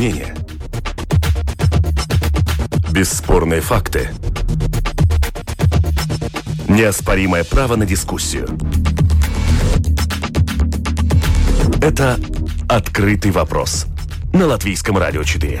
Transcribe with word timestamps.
мнения. 0.00 0.34
Бесспорные 2.90 3.60
факты. 3.60 4.08
Неоспоримое 6.68 7.44
право 7.44 7.76
на 7.76 7.84
дискуссию. 7.84 8.48
Это 11.82 12.18
«Открытый 12.66 13.30
вопрос» 13.30 13.88
на 14.32 14.46
Латвийском 14.46 14.96
радио 14.96 15.22
4. 15.22 15.60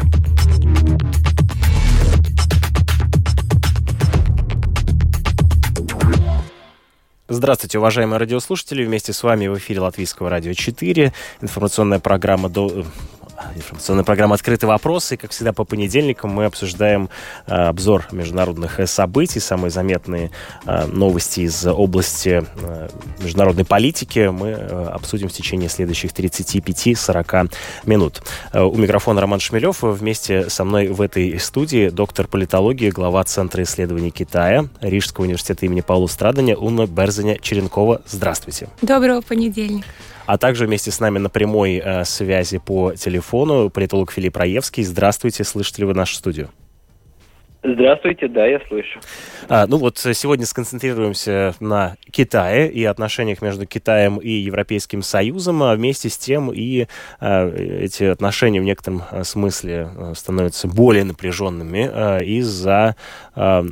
Здравствуйте, 7.28 7.78
уважаемые 7.78 8.18
радиослушатели. 8.18 8.86
Вместе 8.86 9.12
с 9.12 9.22
вами 9.22 9.48
в 9.48 9.58
эфире 9.58 9.80
Латвийского 9.80 10.30
радио 10.30 10.54
4. 10.54 11.12
Информационная 11.42 11.98
программа 11.98 12.48
до 12.48 12.86
информационная 13.54 14.04
программа 14.04 14.34
«Открытый 14.34 14.68
вопрос». 14.68 15.12
И, 15.12 15.16
как 15.16 15.30
всегда, 15.30 15.52
по 15.52 15.64
понедельникам 15.64 16.30
мы 16.30 16.44
обсуждаем 16.44 17.08
э, 17.46 17.52
обзор 17.52 18.06
международных 18.12 18.80
э, 18.80 18.86
событий, 18.86 19.40
самые 19.40 19.70
заметные 19.70 20.30
э, 20.66 20.86
новости 20.86 21.40
из 21.40 21.66
области 21.66 22.44
э, 22.62 22.88
международной 23.22 23.64
политики. 23.64 24.28
Мы 24.30 24.48
э, 24.48 24.86
обсудим 24.92 25.28
в 25.28 25.32
течение 25.32 25.68
следующих 25.68 26.12
35-40 26.12 27.52
минут. 27.84 28.22
Э, 28.52 28.62
у 28.62 28.76
микрофона 28.76 29.20
Роман 29.20 29.40
Шмелев. 29.40 29.82
Вместе 29.82 30.48
со 30.50 30.64
мной 30.64 30.88
в 30.88 31.00
этой 31.00 31.38
студии 31.38 31.88
доктор 31.88 32.26
политологии, 32.26 32.90
глава 32.90 33.24
Центра 33.24 33.62
исследований 33.62 34.10
Китая 34.10 34.66
Рижского 34.80 35.24
университета 35.24 35.66
имени 35.66 35.80
Паула 35.80 36.06
Страдания 36.06 36.56
Уна 36.56 36.86
Берзаня 36.86 37.38
Черенкова. 37.38 38.02
Здравствуйте. 38.06 38.68
Доброго 38.82 39.20
понедельника 39.20 39.86
а 40.30 40.38
также 40.38 40.66
вместе 40.66 40.92
с 40.92 41.00
нами 41.00 41.18
на 41.18 41.28
прямой 41.28 41.82
э, 41.84 42.04
связи 42.04 42.58
по 42.58 42.92
телефону 42.92 43.68
политолог 43.68 44.12
Филипп 44.12 44.36
Раевский. 44.36 44.84
Здравствуйте, 44.84 45.42
слышите 45.42 45.82
ли 45.82 45.86
вы 45.86 45.94
нашу 45.94 46.14
студию? 46.14 46.50
Здравствуйте, 47.64 48.28
да, 48.28 48.46
я 48.46 48.60
слышу. 48.68 49.00
А, 49.48 49.66
ну 49.66 49.78
вот 49.78 49.98
сегодня 49.98 50.46
сконцентрируемся 50.46 51.54
на 51.58 51.96
Китае 52.12 52.70
и 52.70 52.84
отношениях 52.84 53.42
между 53.42 53.66
Китаем 53.66 54.18
и 54.18 54.30
Европейским 54.30 55.02
Союзом, 55.02 55.64
а 55.64 55.74
вместе 55.74 56.08
с 56.08 56.16
тем 56.16 56.52
и 56.52 56.86
а, 57.18 57.50
эти 57.52 58.04
отношения 58.04 58.60
в 58.60 58.64
некотором 58.64 59.02
а, 59.10 59.24
смысле 59.24 59.88
становятся 60.14 60.68
более 60.68 61.02
напряженными 61.02 61.90
а, 61.92 62.18
из-за 62.18 62.94
а, 63.34 63.64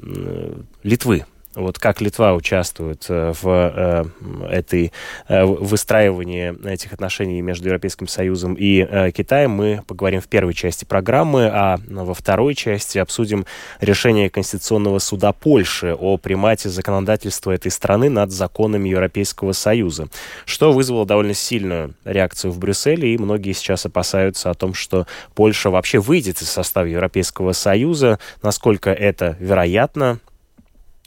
Литвы 0.83 1.25
вот 1.55 1.79
как 1.79 2.01
Литва 2.01 2.35
участвует 2.35 3.07
э, 3.09 3.33
в 3.41 3.49
э, 3.49 4.05
этой 4.51 4.93
э, 5.29 5.45
выстраивании 5.45 6.55
этих 6.69 6.93
отношений 6.93 7.41
между 7.41 7.69
Европейским 7.69 8.07
Союзом 8.07 8.55
и 8.55 9.11
Китаем, 9.13 9.53
мы 9.53 9.83
поговорим 9.87 10.21
в 10.21 10.29
первой 10.29 10.55
части 10.55 10.85
программы, 10.85 11.49
а 11.53 11.79
во 11.89 12.15
второй 12.15 12.55
части 12.55 12.99
обсудим 12.99 13.47
решение 13.81 14.31
Конституционного 14.31 14.99
суда 14.99 15.33
Польши 15.33 15.95
о 15.99 16.17
примате 16.17 16.69
законодательства 16.69 17.51
этой 17.51 17.71
страны 17.71 18.11
над 18.11 18.31
законами 18.31 18.89
Европейского 18.89 19.53
Союза, 19.53 20.09
что 20.45 20.73
вызвало 20.73 21.07
довольно 21.07 21.35
сильную 21.35 21.95
реакцию 22.05 22.53
в 22.53 22.59
Брюсселе, 22.59 23.15
и 23.15 23.19
многие 23.19 23.53
сейчас 23.53 23.87
опасаются 23.87 24.51
о 24.51 24.55
том, 24.55 24.75
что 24.75 25.07
Польша 25.35 25.71
вообще 25.71 25.99
выйдет 25.99 26.41
из 26.43 26.51
состава 26.51 26.87
Европейского 26.87 27.53
Союза, 27.53 28.19
насколько 28.43 28.91
это 28.91 29.37
вероятно, 29.41 30.21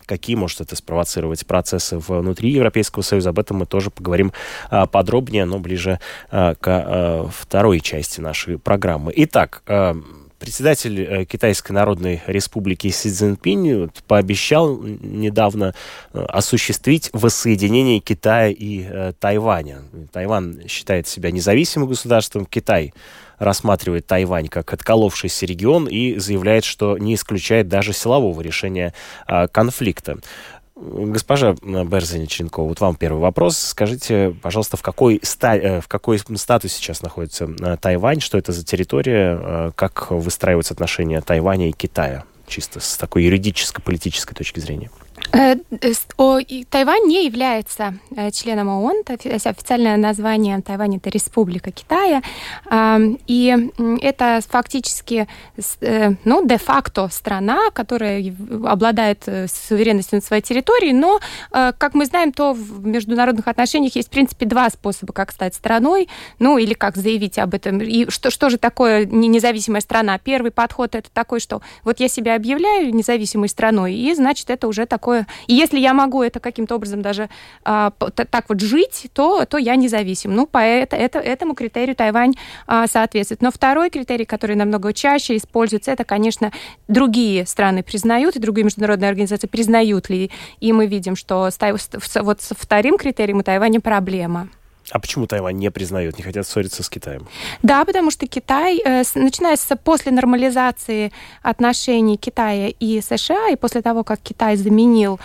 какие 0.05 0.35
может 0.35 0.61
это 0.61 0.75
спровоцировать 0.75 1.45
процессы 1.45 1.97
внутри 1.97 2.52
Европейского 2.52 3.03
Союза. 3.03 3.30
Об 3.30 3.39
этом 3.39 3.57
мы 3.57 3.66
тоже 3.66 3.89
поговорим 3.89 4.31
а, 4.69 4.85
подробнее, 4.85 5.45
но 5.45 5.59
ближе 5.59 5.99
а, 6.30 6.55
к 6.55 6.67
а, 6.67 7.30
второй 7.31 7.79
части 7.79 8.22
нашей 8.22 8.57
программы. 8.57 9.13
Итак, 9.16 9.63
Председатель 10.41 11.00
э, 11.00 11.25
Китайской 11.25 11.72
Народной 11.72 12.23
Республики 12.25 12.88
Си 12.89 13.12
Цзиньпинь 13.12 13.91
пообещал 14.07 14.81
недавно 14.81 15.75
э, 16.13 16.19
осуществить 16.19 17.12
воссоединение 17.13 18.00
Китая 18.00 18.50
и 18.50 18.83
э, 18.83 19.13
Тайваня. 19.19 19.83
Тайвань 20.12 20.68
считает 20.68 21.07
себя 21.07 21.29
независимым 21.29 21.89
государством, 21.89 22.47
Китай 22.47 22.91
рассматривает 23.41 24.06
Тайвань 24.06 24.47
как 24.47 24.72
отколовшийся 24.72 25.46
регион 25.47 25.88
и 25.88 26.18
заявляет, 26.18 26.63
что 26.63 26.97
не 26.97 27.16
исключает 27.16 27.68
даже 27.68 27.91
силового 27.91 28.40
решения 28.41 28.94
а, 29.25 29.47
конфликта. 29.47 30.19
Госпожа 30.75 31.53
Берзани 31.62 32.25
Черенкова, 32.25 32.69
вот 32.69 32.80
вам 32.80 32.96
первый 32.96 33.19
вопрос. 33.19 33.57
Скажите, 33.57 34.35
пожалуйста, 34.41 34.78
в 34.78 34.81
какой, 34.81 35.19
ста... 35.22 35.56
Э, 35.56 35.81
в 35.81 35.88
какой 35.88 36.19
статусе 36.19 36.75
сейчас 36.75 37.01
находится 37.03 37.46
э, 37.46 37.78
Тайвань? 37.80 38.19
Что 38.19 38.38
это 38.38 38.51
за 38.51 38.66
территория? 38.66 39.40
Э, 39.40 39.72
как 39.75 40.09
выстраиваются 40.09 40.74
отношения 40.74 41.22
Тайваня 41.22 41.69
и 41.69 41.72
Китая? 41.72 42.24
Чисто 42.47 42.80
с 42.80 42.97
такой 42.97 43.24
юридическо-политической 43.25 44.34
точки 44.34 44.59
зрения. 44.59 44.90
Э, 45.33 45.55
Тайвань 46.69 47.07
не 47.07 47.25
является 47.25 47.95
э, 48.15 48.31
членом 48.31 48.67
ООН. 48.69 49.03
Официальное 49.07 49.97
название 49.97 50.61
Тайвань 50.61 50.97
это 50.97 51.09
Республика 51.09 51.71
Китая. 51.71 52.21
И 53.27 53.69
это 54.01 54.41
фактически, 54.47 55.27
э, 55.81 56.11
ну, 56.25 56.45
де-факто 56.45 57.07
страна, 57.09 57.71
которая 57.73 58.23
обладает 58.65 59.27
суверенностью 59.47 60.17
на 60.17 60.21
своей 60.21 60.41
территории, 60.41 60.91
но, 60.91 61.19
как 61.51 61.93
мы 61.93 62.05
знаем, 62.05 62.31
то 62.33 62.53
в 62.53 62.85
международных 62.85 63.47
отношениях 63.47 63.95
есть, 63.95 64.09
в 64.09 64.11
принципе, 64.11 64.45
два 64.45 64.69
способа, 64.69 65.13
как 65.13 65.31
стать 65.31 65.55
страной, 65.55 66.09
ну, 66.39 66.57
или 66.57 66.73
как 66.73 66.97
заявить 66.97 67.38
об 67.39 67.53
этом. 67.53 67.79
И 67.79 68.09
что, 68.09 68.31
что 68.31 68.49
же 68.49 68.57
такое 68.57 69.05
независимая 69.05 69.81
страна? 69.81 70.17
Первый 70.17 70.51
подход 70.51 70.95
это 70.95 71.09
такой, 71.11 71.39
что 71.39 71.61
вот 71.83 71.99
я 71.99 72.07
себя 72.07 72.35
объявляю 72.35 72.93
независимой 72.93 73.49
страной, 73.49 73.95
и, 73.95 74.13
значит, 74.13 74.49
это 74.49 74.67
уже 74.67 74.85
такое 75.11 75.27
и 75.47 75.53
если 75.53 75.79
я 75.79 75.94
могу 75.94 76.23
это 76.23 76.39
каким-то 76.39 76.75
образом 76.75 77.01
даже 77.01 77.29
а, 77.63 77.91
так 77.91 78.45
вот 78.49 78.59
жить, 78.59 79.07
то, 79.13 79.45
то 79.45 79.57
я 79.57 79.75
независим. 79.75 80.33
Ну, 80.35 80.45
по 80.45 80.59
это, 80.59 80.95
это, 80.95 81.19
этому 81.19 81.55
критерию 81.55 81.95
Тайвань 81.95 82.33
а, 82.67 82.88
соответствует. 82.88 83.41
Но 83.41 83.51
второй 83.51 83.89
критерий, 83.89 84.25
который 84.25 84.55
намного 84.55 84.94
чаще 84.94 85.35
используется, 85.35 85.91
это, 85.91 86.03
конечно, 86.03 86.51
другие 86.88 87.45
страны 87.45 87.83
признают, 87.83 88.35
и 88.35 88.39
другие 88.39 88.66
международные 88.66 89.09
организации 89.09 89.47
признают 89.47 90.09
ли. 90.09 90.31
И 90.59 90.73
мы 90.73 90.88
видим, 90.88 91.16
что 91.16 91.50
с, 91.50 91.59
вот 92.21 92.41
со 92.41 92.55
вторым 92.55 92.97
критерием 92.97 93.39
у 93.39 93.44
Тайваня 93.44 93.81
проблема. 93.81 94.50
А 94.91 95.00
почему 95.00 95.28
Тайвань 95.28 95.57
не 95.57 95.72
признают, 95.72 96.18
не 96.18 96.24
хотят 96.24 96.46
ссориться 96.46 96.84
с 96.84 96.90
Китаем? 96.90 97.28
Да, 97.63 97.85
потому 97.85 98.12
что 98.12 98.28
Китай, 98.28 98.81
э, 98.84 99.03
начиная 99.16 99.56
с 99.56 99.75
после 99.84 100.12
нормализации 100.12 101.12
отношений 101.41 102.18
Китая 102.18 102.68
и 102.68 103.01
США, 103.01 103.50
и 103.50 103.56
после 103.56 103.81
того, 103.81 104.03
как 104.03 104.19
Китай 104.19 104.56
заменил 104.57 105.19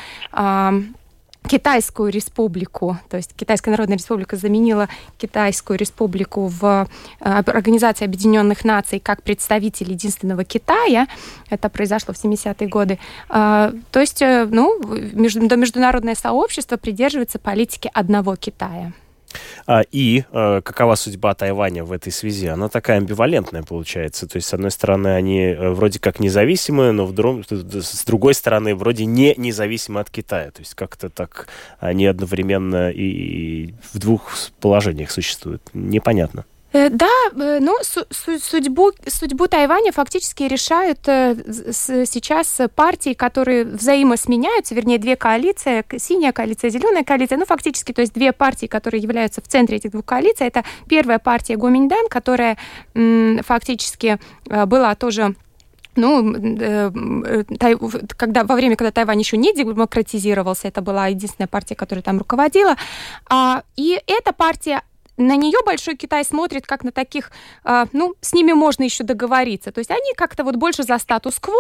Китайскую 1.47 2.11
республику, 2.11 2.99
то 3.09 3.17
есть 3.17 3.33
Китайская 3.37 3.71
Народная 3.71 3.97
Республика 3.97 4.37
заменила 4.37 4.89
Китайскую 5.19 5.79
республику 5.79 6.47
в 6.49 6.89
э, 7.21 7.43
Организации 7.47 8.05
Объединенных 8.05 8.65
Наций 8.65 8.99
как 8.99 9.23
представитель 9.23 9.93
единственного 9.93 10.45
Китая. 10.45 11.07
Это 11.49 11.69
произошло 11.69 12.13
в 12.15 12.25
70-е 12.25 12.69
годы. 12.69 12.99
А, 13.29 13.73
то 13.93 14.01
есть, 14.01 14.23
э, 14.23 14.47
ну, 14.51 14.81
международное 14.83 16.15
сообщество 16.15 16.77
придерживается 16.77 17.39
политики 17.39 17.91
одного 17.95 18.35
Китая. 18.37 18.93
А, 19.67 19.83
и 19.91 20.25
э, 20.31 20.61
какова 20.63 20.95
судьба 20.95 21.35
Тайваня 21.35 21.85
в 21.85 21.93
этой 21.93 22.13
связи? 22.13 22.47
Она 22.47 22.69
такая 22.69 22.99
амбивалентная 22.99 23.63
получается. 23.63 24.27
То 24.27 24.37
есть, 24.37 24.49
с 24.49 24.55
одной 24.55 24.71
стороны, 24.71 25.09
они 25.09 25.41
э, 25.41 25.71
вроде 25.71 25.99
как 25.99 26.21
независимые, 26.21 26.93
но 26.93 27.07
вдруг, 27.07 27.45
с 27.49 28.05
другой 28.05 28.35
стороны, 28.35 28.75
вроде 28.75 29.05
не 29.05 29.35
независимы 29.37 30.01
от 30.01 30.11
Китая. 30.11 30.51
То 30.51 30.61
есть, 30.61 30.75
как-то 30.75 31.11
так 31.11 31.49
они 31.81 32.07
одновременно 32.07 32.91
и 32.91 33.75
в 33.93 33.99
двух 33.99 34.31
положениях 34.61 35.11
существуют. 35.11 35.63
Непонятно. 35.73 36.45
Э, 36.77 36.91
да, 36.91 37.09
э, 37.33 37.59
ну, 37.61 37.75
судьбу, 37.81 38.93
судьбу 39.07 39.47
Тайваня 39.49 39.93
фактически 39.93 40.43
решают 40.43 40.99
э, 41.09 41.35
сейчас 41.73 42.61
партии, 42.75 43.15
которые 43.15 43.65
взаимосменяются, 43.65 44.75
вернее, 44.75 44.99
две 44.99 45.17
коалиции, 45.17 45.83
синяя 45.97 46.33
коалиция, 46.33 46.69
зеленая 46.69 47.03
коалиция, 47.03 47.39
ну, 47.39 47.47
фактически, 47.47 47.93
то 47.93 48.03
есть 48.03 48.13
две 48.13 48.33
партии, 48.33 48.67
которые 48.67 49.03
являются 49.03 49.41
в 49.41 49.49
центре 49.49 49.79
этих 49.79 49.93
двух 49.93 50.05
коалиций. 50.05 50.47
Это 50.47 50.65
первая 50.87 51.19
партия 51.19 51.57
Гоминьдан, 51.57 52.09
которая 52.11 52.59
фактически 52.95 54.19
была 54.45 54.95
тоже 54.95 55.35
ну, 55.99 56.35
когда, 58.19 58.45
во 58.45 58.55
время, 58.55 58.77
когда 58.77 58.91
Тайвань 58.91 59.19
еще 59.19 59.39
не 59.39 59.55
демократизировался, 59.55 60.69
это 60.69 60.83
была 60.83 61.07
единственная 61.07 61.49
партия, 61.49 61.75
которая 61.75 62.03
там 62.03 62.19
руководила. 62.19 62.77
А, 63.31 63.63
и 63.77 63.99
эта 64.07 64.35
партия 64.35 64.83
на 65.17 65.37
нее 65.37 65.59
Большой 65.65 65.97
Китай 65.97 66.25
смотрит 66.25 66.67
как 66.67 66.85
на 66.85 66.93
таких, 66.93 67.31
а, 67.65 67.87
ну, 67.93 68.15
с 68.21 68.35
ними 68.35 68.53
можно 68.53 68.85
еще 68.85 69.05
договориться. 69.05 69.73
То 69.73 69.79
есть 69.79 69.91
они 69.91 70.13
как-то 70.17 70.45
вот 70.45 70.57
больше 70.57 70.83
за 70.83 70.99
статус-кво, 70.99 71.55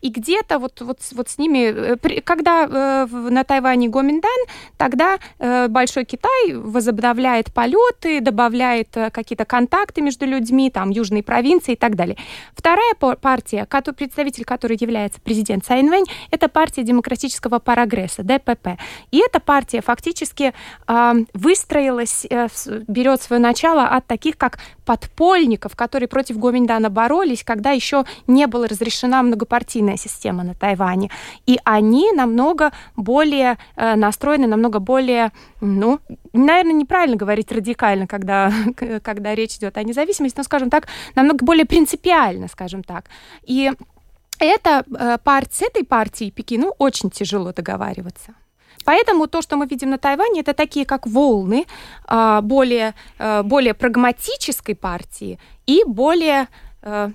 и 0.00 0.08
где-то 0.08 0.58
вот, 0.58 0.80
вот, 0.80 1.00
вот 1.12 1.28
с 1.28 1.38
ними, 1.38 1.94
э, 1.94 2.20
когда 2.22 2.64
э, 2.64 3.06
на 3.06 3.44
Тайване 3.44 3.88
Гоминдан, 3.88 4.30
тогда 4.76 5.18
э, 5.38 5.68
Большой 5.68 6.04
Китай 6.04 6.54
возобновляет 6.54 7.52
полеты, 7.52 8.20
добавляет 8.20 8.88
какие-то 9.12 9.44
контакты 9.44 10.00
между 10.00 10.26
людьми, 10.26 10.70
там, 10.70 10.90
южные 10.90 11.22
провинции 11.22 11.72
и 11.72 11.76
так 11.76 11.96
далее. 11.96 12.16
Вторая 12.54 12.94
партия, 12.94 13.66
представитель 13.96 14.44
которой 14.44 14.78
является 14.80 15.20
президент 15.20 15.64
Цайн 15.64 15.88
Вэнь, 15.88 16.06
это 16.30 16.48
партия 16.48 16.82
демократического 16.82 17.58
прогресса, 17.58 18.22
ДПП. 18.22 18.78
И 19.10 19.18
эта 19.18 19.40
партия 19.40 19.82
фактически 19.82 20.52
выстроилась 21.34 22.26
берет 22.94 23.20
свое 23.20 23.42
начало 23.42 23.86
от 23.88 24.06
таких, 24.06 24.38
как 24.38 24.58
подпольников, 24.86 25.76
которые 25.76 26.08
против 26.08 26.38
Гоминдана 26.38 26.88
боролись, 26.90 27.44
когда 27.44 27.70
еще 27.70 28.04
не 28.26 28.46
была 28.46 28.66
разрешена 28.66 29.22
многопартийная 29.22 29.96
система 29.96 30.44
на 30.44 30.54
Тайване. 30.54 31.10
И 31.46 31.58
они 31.64 32.12
намного 32.12 32.70
более 32.96 33.58
э, 33.76 33.96
настроены, 33.96 34.46
намного 34.46 34.78
более, 34.78 35.32
ну, 35.60 35.98
наверное, 36.32 36.72
неправильно 36.72 37.16
говорить 37.16 37.52
радикально, 37.52 38.06
когда, 38.06 38.52
когда 39.02 39.34
речь 39.34 39.56
идет 39.56 39.76
о 39.76 39.82
независимости, 39.82 40.38
но, 40.38 40.44
скажем 40.44 40.70
так, 40.70 40.88
намного 41.16 41.44
более 41.44 41.66
принципиально, 41.66 42.48
скажем 42.48 42.82
так. 42.82 43.06
И 43.42 43.72
это, 44.38 44.84
э, 44.98 45.18
с 45.50 45.62
этой 45.62 45.84
партией 45.84 46.30
Пекину 46.30 46.74
очень 46.78 47.10
тяжело 47.10 47.52
договариваться. 47.52 48.34
Поэтому 48.84 49.26
то, 49.26 49.42
что 49.42 49.56
мы 49.56 49.66
видим 49.66 49.90
на 49.90 49.98
Тайване, 49.98 50.40
это 50.40 50.54
такие 50.54 50.86
как 50.86 51.06
волны 51.06 51.66
а, 52.06 52.40
более, 52.40 52.94
э, 53.18 53.42
более 53.42 53.74
прагматической 53.74 54.74
партии 54.74 55.38
и 55.66 55.82
более 55.86 56.48
э, 56.82 57.10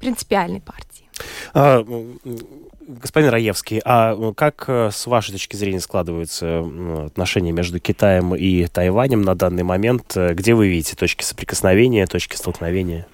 принципиальной 0.00 0.60
партии. 0.60 1.04
А, 1.52 1.84
господин 2.80 3.30
Раевский, 3.30 3.80
а 3.84 4.32
как 4.34 4.64
э, 4.68 4.90
с 4.92 5.06
вашей 5.06 5.32
точки 5.32 5.56
зрения 5.56 5.80
складываются 5.80 6.64
отношения 7.06 7.52
между 7.52 7.78
Китаем 7.78 8.34
и 8.34 8.66
Тайванем 8.66 9.22
на 9.22 9.34
данный 9.34 9.62
момент? 9.62 10.16
Где 10.16 10.54
вы 10.54 10.68
видите 10.68 10.96
точки 10.96 11.22
соприкосновения, 11.24 12.06
точки 12.06 12.36
столкновения? 12.36 13.06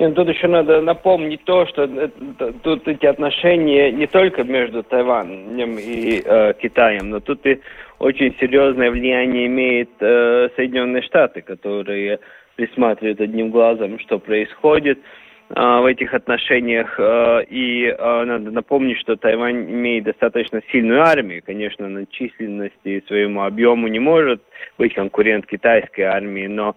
Нет, 0.00 0.14
тут 0.14 0.30
еще 0.30 0.48
надо 0.48 0.80
напомнить 0.80 1.44
то, 1.44 1.66
что 1.66 1.82
это, 1.82 2.54
тут 2.62 2.88
эти 2.88 3.04
отношения 3.04 3.92
не 3.92 4.06
только 4.06 4.44
между 4.44 4.82
Тайванем 4.82 5.76
и 5.78 6.22
э, 6.24 6.54
Китаем, 6.54 7.10
но 7.10 7.20
тут 7.20 7.44
и 7.44 7.60
очень 7.98 8.34
серьезное 8.40 8.90
влияние 8.90 9.46
имеет 9.46 9.90
э, 10.00 10.48
Соединенные 10.56 11.02
Штаты, 11.02 11.42
которые 11.42 12.18
присматривают 12.56 13.20
одним 13.20 13.50
глазом, 13.50 13.98
что 13.98 14.18
происходит 14.18 15.00
э, 15.50 15.54
в 15.54 15.84
этих 15.84 16.14
отношениях. 16.14 16.98
Э, 16.98 17.44
и 17.44 17.84
э, 17.84 18.24
надо 18.24 18.50
напомнить, 18.50 18.98
что 19.00 19.16
Тайвань 19.16 19.70
имеет 19.70 20.04
достаточно 20.04 20.62
сильную 20.72 21.02
армию. 21.02 21.42
Конечно, 21.44 21.90
на 21.90 22.06
численности 22.06 22.88
и 22.88 23.06
своему 23.06 23.42
объему 23.42 23.86
не 23.86 23.98
может 23.98 24.40
быть 24.78 24.94
конкурент 24.94 25.44
китайской 25.44 26.02
армии, 26.04 26.46
но 26.46 26.74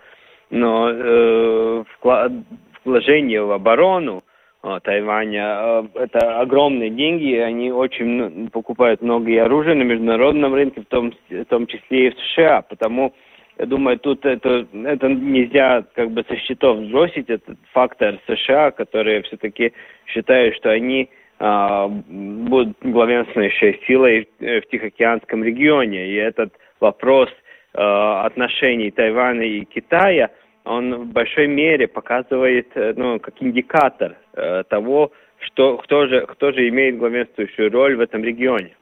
но 0.50 0.90
э, 0.92 1.84
вклад, 1.96 2.32
вложения 2.86 3.42
в 3.42 3.52
оборону 3.52 4.24
э, 4.64 4.80
Тайваня. 4.84 5.44
Э, 5.44 5.84
это 5.96 6.40
огромные 6.40 6.90
деньги, 6.90 7.36
они 7.36 7.72
очень 7.72 8.50
покупают 8.50 9.02
много 9.02 9.30
и 9.30 9.38
оружия 9.38 9.76
на 9.76 9.84
международном 9.84 10.54
рынке, 10.54 10.82
в 10.82 10.86
том, 10.86 11.14
в 11.30 11.46
том 11.46 11.68
числе 11.68 12.08
и 12.08 12.10
в 12.12 12.20
США. 12.20 12.62
Потому, 12.62 13.14
я 13.58 13.66
думаю, 13.66 14.00
тут 14.00 14.26
это, 14.26 14.68
это 14.74 15.08
нельзя 15.08 15.84
как 15.96 16.12
бы 16.12 16.24
со 16.28 16.36
счетов 16.38 16.80
сбросить, 16.86 17.30
этот 17.30 17.58
фактор 17.72 18.20
США, 18.28 18.72
которые 18.72 19.24
все-таки 19.24 19.74
считают, 20.08 20.56
что 20.56 20.72
они 20.72 21.10
а, 21.40 21.88
будут 21.88 22.78
главенствующей 22.82 23.82
силой 23.88 24.30
в 24.40 24.62
Тихоокеанском 24.72 25.44
регионе. 25.44 26.08
И 26.08 26.16
этот 26.16 26.54
вопрос 26.80 27.30
а, 27.74 28.26
отношений 28.26 28.92
Тайваня 28.92 29.46
и 29.46 29.66
Китая– 29.66 30.30
он 30.66 30.96
в 30.96 31.06
большой 31.08 31.48
мере 31.48 31.88
показывает, 31.88 32.68
э, 32.76 32.94
ну, 32.96 33.20
как 33.20 33.36
индикатор 33.42 34.18
э, 34.34 34.64
того, 34.70 35.12
что, 35.40 35.78
кто, 35.78 36.08
же, 36.08 36.26
кто 36.26 36.52
же 36.52 36.68
имеет 36.70 36.98
главенствующую 36.98 37.72
роль 37.72 37.96
в 37.96 38.00
этом 38.00 38.24
регионе. 38.24 38.76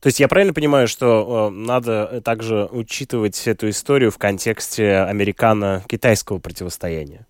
То 0.00 0.08
есть 0.08 0.20
я 0.20 0.28
правильно 0.28 0.52
понимаю, 0.52 0.86
что 0.86 1.48
э, 1.48 1.54
надо 1.54 2.20
также 2.22 2.66
учитывать 2.70 3.46
эту 3.46 3.68
историю 3.68 4.10
в 4.10 4.18
контексте 4.18 4.98
американо-китайского 4.98 6.38
противостояния? 6.38 7.26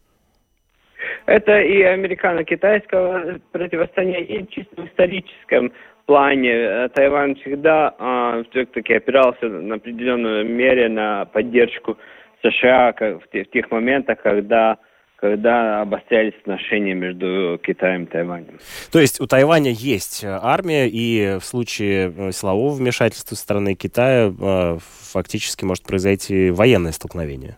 Это 1.27 1.61
и 1.61 1.83
американо-китайского 1.83 3.39
противостояния, 3.53 4.25
и 4.25 4.49
чисто 4.51 4.83
в 4.83 4.87
историческом 4.87 5.73
плане. 6.07 6.53
Э, 6.53 6.89
Тайвань 6.89 7.35
всегда 7.37 7.95
э, 7.99 8.45
все-таки 8.51 8.95
опирался 8.95 9.47
на 9.47 9.77
определенную 9.77 10.45
мере 10.45 10.89
на 10.89 11.25
поддержку 11.27 11.97
США 12.45 12.95
в 13.01 13.45
тех 13.53 13.71
моментах, 13.71 14.21
когда 14.23 14.79
когда 15.25 15.81
обострялись 15.81 16.35
отношения 16.43 16.93
между 16.93 17.59
Китаем 17.63 18.05
и 18.05 18.07
Тайванем. 18.07 18.59
То 18.93 18.99
есть 18.99 19.23
у 19.23 19.27
Тайваня 19.27 19.71
есть 19.71 20.23
э, 20.23 20.29
армия, 20.29 20.87
и 20.87 21.39
в 21.39 21.45
случае 21.45 22.13
э, 22.15 22.31
силового 22.31 22.75
вмешательства 22.75 23.35
со 23.35 23.41
стороны 23.41 23.75
Китая 23.75 24.31
э, 24.39 24.77
фактически 25.13 25.65
может 25.65 25.85
произойти 25.85 26.51
военное 26.51 26.93
столкновение? 26.93 27.57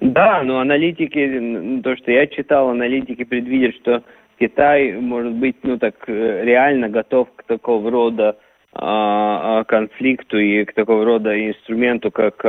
Да, 0.00 0.42
но 0.42 0.58
аналитики, 0.58 1.80
то, 1.80 1.96
что 1.96 2.10
я 2.10 2.26
читал, 2.26 2.70
аналитики 2.70 3.22
предвидят, 3.22 3.76
что 3.76 4.02
Китай 4.40 4.94
может 4.94 5.34
быть, 5.34 5.56
ну 5.62 5.78
так, 5.78 5.94
реально 6.08 6.88
готов 6.88 7.28
к 7.36 7.44
такого 7.44 7.88
рода 7.88 8.36
конфликту 8.78 10.38
и 10.38 10.64
к 10.64 10.74
такого 10.74 11.04
рода 11.04 11.34
инструменту, 11.48 12.10
как 12.10 12.44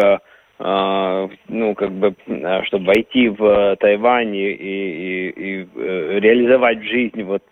а, 0.60 1.30
ну, 1.48 1.76
как 1.76 1.92
бы, 1.92 2.16
чтобы 2.66 2.86
войти 2.86 3.30
в 3.30 3.76
Тайвань 3.80 4.36
и, 4.36 4.52
и, 4.52 5.30
и 5.30 5.68
э, 5.76 6.20
реализовать 6.20 6.80
в 6.80 6.84
жизни 6.84 7.22
вот 7.22 7.44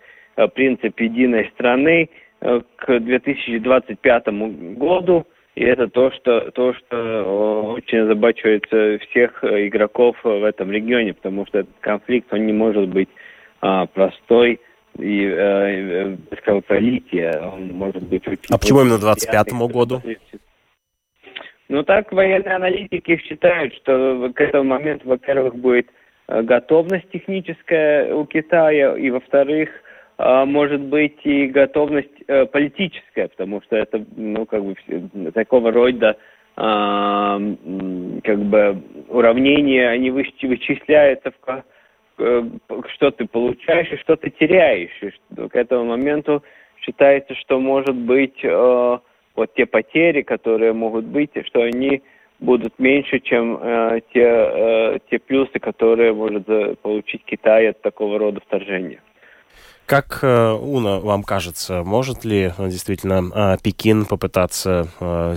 принцип 0.54 0.98
единой 0.98 1.48
страны 1.54 2.10
э, 2.40 2.60
к 2.76 2.98
2025 2.98 4.26
году. 4.76 5.24
И 5.54 5.62
это 5.62 5.88
то, 5.88 6.10
что, 6.10 6.50
то, 6.50 6.74
что 6.74 7.74
очень 7.76 8.00
озабачивает 8.00 8.66
всех 8.66 9.42
игроков 9.42 10.16
в 10.22 10.44
этом 10.44 10.70
регионе, 10.70 11.14
потому 11.14 11.46
что 11.46 11.60
этот 11.60 11.74
конфликт, 11.80 12.30
он 12.32 12.44
не 12.44 12.52
может 12.52 12.88
быть 12.88 13.08
а, 13.62 13.86
простой, 13.86 14.60
и 14.98 15.26
э, 15.26 15.36
э 15.36 16.16
кровопролития, 16.44 17.40
он 17.40 17.68
может 17.72 18.02
быть 18.04 18.26
очень... 18.26 18.42
А 18.50 18.58
почему 18.58 18.82
именно 18.82 18.98
25 18.98 19.52
году? 19.52 20.02
Ну 21.68 21.82
так 21.82 22.12
военные 22.12 22.54
аналитики 22.54 23.16
считают, 23.24 23.74
что 23.74 24.30
к 24.34 24.40
этому 24.40 24.64
моменту, 24.70 25.08
во-первых, 25.08 25.56
будет 25.56 25.88
э, 26.28 26.42
готовность 26.42 27.10
техническая 27.10 28.14
у 28.14 28.24
Китая, 28.26 28.96
и 28.96 29.10
во-вторых, 29.10 29.70
э, 30.18 30.44
может 30.44 30.80
быть 30.80 31.18
и 31.24 31.46
готовность 31.46 32.26
политическая, 32.52 33.28
потому 33.28 33.62
что 33.62 33.76
это, 33.76 34.04
ну, 34.16 34.46
как 34.46 34.64
бы, 34.64 34.74
такого 35.32 35.70
рода 35.72 36.16
как 36.56 37.38
бы 38.38 38.82
уравнения, 39.10 39.90
они 39.90 40.10
вычисляются 40.10 41.30
в 41.30 41.38
что 42.16 43.10
ты 43.10 43.26
получаешь 43.26 43.92
и 43.92 43.96
что 43.98 44.16
ты 44.16 44.30
теряешь. 44.30 45.02
И 45.02 45.10
к 45.48 45.54
этому 45.54 45.84
моменту 45.84 46.42
считается, 46.80 47.34
что 47.34 47.60
может 47.60 47.94
быть 47.94 48.42
э, 48.42 48.98
вот 49.34 49.54
те 49.54 49.66
потери, 49.66 50.22
которые 50.22 50.72
могут 50.72 51.04
быть, 51.04 51.30
что 51.46 51.62
они 51.62 52.02
будут 52.38 52.78
меньше, 52.78 53.20
чем 53.20 53.58
э, 53.60 54.00
те, 54.12 54.24
э, 54.24 54.98
те 55.10 55.18
плюсы, 55.18 55.58
которые 55.58 56.12
может 56.14 56.46
получить 56.80 57.24
Китай 57.24 57.68
от 57.68 57.82
такого 57.82 58.18
рода 58.18 58.40
вторжения. 58.40 59.00
Как, 59.86 60.18
э, 60.22 60.52
Уна, 60.52 60.98
вам 60.98 61.22
кажется, 61.22 61.84
может 61.84 62.24
ли 62.24 62.52
э, 62.58 62.68
действительно 62.68 63.30
э, 63.32 63.56
Пекин 63.62 64.04
попытаться 64.04 64.88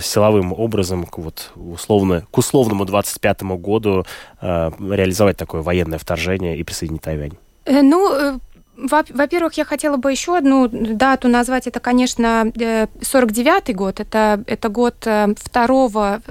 силовым 0.02 0.52
образом 0.52 1.06
к, 1.06 1.18
вот, 1.18 1.52
условно, 1.54 2.24
к 2.32 2.38
условному 2.38 2.84
25 2.84 3.42
году 3.42 4.04
реализовать 4.40 5.36
такое 5.36 5.62
военное 5.62 5.98
вторжение 5.98 6.56
и 6.56 6.64
присоединить 6.64 7.02
Тайвань? 7.02 7.32
Ну, 7.66 8.40
во-первых, 8.88 9.54
я 9.54 9.64
хотела 9.64 9.96
бы 9.96 10.10
еще 10.10 10.36
одну 10.36 10.68
дату 10.68 11.28
назвать. 11.28 11.66
Это, 11.66 11.80
конечно, 11.80 12.52
49-й 12.54 13.74
год. 13.74 14.00
Это, 14.00 14.42
это 14.46 14.68
год 14.68 15.06
второго, 15.36 16.22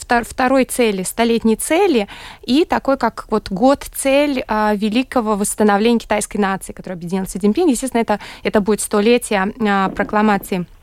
второй 0.00 0.64
цели, 0.64 1.02
столетней 1.02 1.56
цели, 1.56 2.08
и 2.42 2.64
такой, 2.64 2.96
как 2.96 3.26
вот 3.30 3.50
год 3.50 3.86
цель 3.94 4.44
великого 4.48 5.36
восстановления 5.36 5.98
китайской 5.98 6.38
нации, 6.38 6.72
которая 6.72 6.96
объединила 6.96 7.26
Си 7.26 7.38
Цзиньпин. 7.38 7.68
Естественно, 7.68 8.02
это, 8.02 8.20
это 8.42 8.60
будет 8.60 8.80
столетие 8.80 9.52
прокламации 9.94 10.56
Э, 10.56 10.75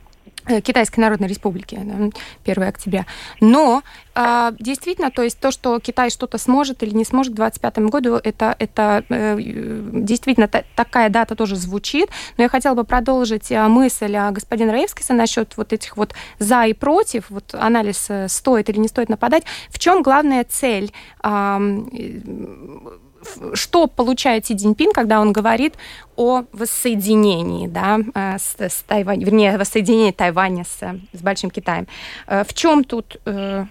Китайской 0.62 1.00
Народной 1.00 1.28
Республики, 1.28 1.74
1 2.44 2.62
октября. 2.62 3.06
Но 3.40 3.82
а, 4.14 4.52
действительно, 4.58 5.10
то 5.10 5.22
есть 5.22 5.38
то, 5.40 5.50
что 5.50 5.78
Китай 5.80 6.10
что-то 6.10 6.38
сможет 6.38 6.82
или 6.82 6.94
не 6.94 7.04
сможет 7.04 7.32
к 7.32 7.36
2025 7.36 7.90
году, 7.90 8.20
это, 8.22 8.54
это 8.58 9.04
э, 9.08 9.36
действительно 9.40 10.48
такая 10.48 11.08
дата 11.08 11.34
тоже 11.34 11.56
звучит. 11.56 12.10
Но 12.36 12.44
я 12.44 12.48
хотела 12.48 12.74
бы 12.74 12.84
продолжить 12.84 13.50
э, 13.50 13.66
мысль 13.68 14.16
господина 14.30 14.72
Раевскиса 14.72 15.14
насчет 15.14 15.56
вот 15.56 15.72
этих 15.72 15.96
вот 15.96 16.14
за 16.38 16.64
и 16.66 16.72
против, 16.74 17.30
вот 17.30 17.54
анализ 17.54 18.08
стоит 18.28 18.68
или 18.68 18.78
не 18.78 18.88
стоит 18.88 19.08
нападать. 19.08 19.44
В 19.70 19.78
чем 19.78 20.02
главная 20.02 20.44
цель 20.44 20.92
что 23.54 23.86
получает 23.86 24.46
Си 24.46 24.54
Цзиньпин, 24.54 24.92
когда 24.92 25.20
он 25.20 25.32
говорит 25.32 25.74
о 26.16 26.44
воссоединении, 26.52 27.66
да, 27.66 28.00
э, 28.14 28.38
с, 28.38 28.56
с 28.58 28.82
Тайвань, 28.86 29.22
вернее, 29.22 29.58
воссоединении 29.58 30.12
Тайваня 30.12 30.64
с, 30.64 30.78
с 31.12 31.22
Большим 31.22 31.50
Китаем. 31.50 31.86
Э, 32.26 32.44
в 32.44 32.54
чем 32.54 32.84
тут, 32.84 33.16
э, 33.24 33.66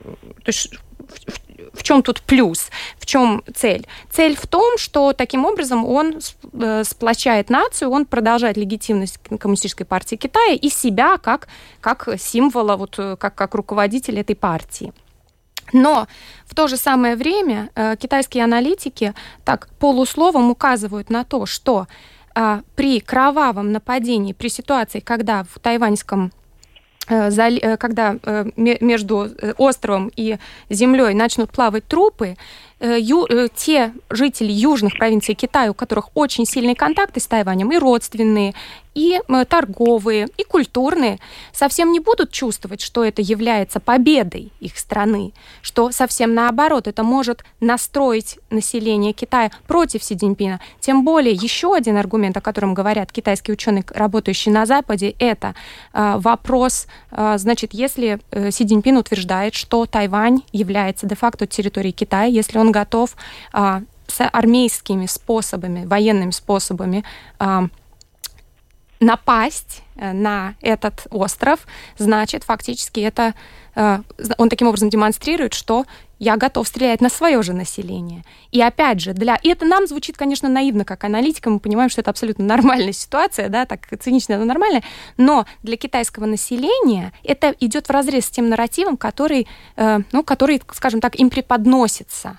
то 0.00 0.48
есть, 0.48 0.74
в, 0.98 1.78
в 1.78 1.82
чем 1.82 2.02
тут 2.02 2.22
плюс, 2.22 2.70
в 2.98 3.06
чем 3.06 3.42
цель? 3.54 3.86
Цель 4.10 4.36
в 4.36 4.46
том, 4.46 4.78
что 4.78 5.12
таким 5.12 5.44
образом 5.44 5.84
он 5.84 6.20
сплочает 6.84 7.50
нацию, 7.50 7.90
он 7.90 8.04
продолжает 8.04 8.56
легитимность 8.56 9.18
Коммунистической 9.18 9.86
партии 9.86 10.16
Китая 10.16 10.54
и 10.54 10.68
себя 10.68 11.18
как, 11.18 11.48
как 11.80 12.08
символа, 12.18 12.76
вот, 12.76 12.96
как, 12.96 13.34
как 13.34 13.54
руководителя 13.54 14.20
этой 14.20 14.36
партии. 14.36 14.92
Но 15.72 16.06
в 16.46 16.54
то 16.54 16.68
же 16.68 16.76
самое 16.76 17.16
время 17.16 17.70
э, 17.74 17.96
китайские 17.96 18.44
аналитики 18.44 19.14
так 19.44 19.68
полусловом 19.78 20.50
указывают 20.50 21.10
на 21.10 21.24
то, 21.24 21.46
что 21.46 21.86
э, 22.34 22.62
при 22.76 23.00
кровавом 23.00 23.72
нападении, 23.72 24.32
при 24.32 24.48
ситуации, 24.48 25.00
когда 25.00 25.44
в 25.44 25.58
тайваньском 25.58 26.32
э, 27.08 27.30
э, 27.30 27.76
когда 27.76 28.16
э, 28.22 28.46
между 28.56 29.28
островом 29.58 30.10
и 30.16 30.38
землей 30.70 31.14
начнут 31.14 31.50
плавать 31.50 31.86
трупы, 31.86 32.36
те 32.80 33.92
жители 34.08 34.52
южных 34.52 34.96
провинций 34.98 35.34
Китая, 35.34 35.70
у 35.70 35.74
которых 35.74 36.10
очень 36.14 36.46
сильные 36.46 36.76
контакты 36.76 37.18
с 37.18 37.26
Тайванем, 37.26 37.72
и 37.72 37.78
родственные, 37.78 38.54
и 38.98 39.20
торговые, 39.48 40.26
и 40.36 40.42
культурные 40.42 41.18
совсем 41.52 41.92
не 41.92 42.00
будут 42.00 42.32
чувствовать, 42.32 42.80
что 42.80 43.04
это 43.04 43.22
является 43.22 43.78
победой 43.78 44.50
их 44.58 44.76
страны, 44.76 45.32
что 45.62 45.92
совсем 45.92 46.34
наоборот, 46.34 46.88
это 46.88 47.04
может 47.04 47.44
настроить 47.60 48.38
население 48.50 49.12
Китая 49.12 49.52
против 49.68 50.02
Си 50.02 50.16
Цзиньпина. 50.16 50.60
Тем 50.80 51.04
более, 51.04 51.32
еще 51.32 51.74
один 51.74 51.96
аргумент, 51.96 52.36
о 52.36 52.40
котором 52.40 52.74
говорят 52.74 53.12
китайские 53.12 53.52
ученые, 53.52 53.84
работающие 53.94 54.52
на 54.52 54.66
Западе, 54.66 55.14
это 55.20 55.54
э, 55.92 56.14
вопрос, 56.18 56.88
э, 57.12 57.36
значит, 57.38 57.74
если 57.74 58.18
э, 58.32 58.50
Си 58.50 58.66
Цзиньпин 58.66 58.96
утверждает, 58.96 59.54
что 59.54 59.86
Тайвань 59.86 60.42
является 60.52 61.06
де-факто 61.06 61.46
территорией 61.46 61.92
Китая, 61.92 62.24
если 62.24 62.58
он 62.58 62.67
готов 62.70 63.16
э, 63.52 63.80
с 64.06 64.24
армейскими 64.24 65.06
способами, 65.06 65.84
военными 65.84 66.30
способами 66.30 67.04
э, 67.38 67.68
напасть 69.00 69.82
э, 69.96 70.12
на 70.12 70.54
этот 70.60 71.06
остров, 71.10 71.66
значит, 71.96 72.44
фактически 72.44 73.00
это 73.00 73.34
э, 73.74 74.00
он 74.38 74.48
таким 74.48 74.68
образом 74.68 74.90
демонстрирует, 74.90 75.54
что 75.54 75.86
я 76.18 76.36
готов 76.36 76.66
стрелять 76.66 77.00
на 77.00 77.10
свое 77.10 77.40
же 77.42 77.52
население. 77.52 78.24
И 78.50 78.60
опять 78.60 79.00
же, 79.00 79.12
для... 79.12 79.36
И 79.36 79.48
это 79.50 79.64
нам 79.64 79.86
звучит, 79.86 80.16
конечно, 80.16 80.48
наивно, 80.48 80.84
как 80.84 81.04
аналитика, 81.04 81.48
мы 81.48 81.60
понимаем, 81.60 81.90
что 81.90 82.00
это 82.00 82.10
абсолютно 82.10 82.44
нормальная 82.44 82.92
ситуация, 82.92 83.48
да, 83.48 83.66
так 83.66 83.86
цинично, 84.00 84.36
но 84.36 84.44
нормально, 84.44 84.82
но 85.16 85.46
для 85.62 85.76
китайского 85.76 86.26
населения 86.26 87.12
это 87.22 87.54
идет 87.60 87.86
в 87.86 87.90
разрез 87.90 88.26
с 88.26 88.30
тем 88.30 88.48
нарративом, 88.48 88.96
который, 88.96 89.46
э, 89.76 90.00
ну, 90.10 90.24
который, 90.24 90.60
скажем 90.72 91.00
так, 91.00 91.14
им 91.16 91.30
преподносится. 91.30 92.38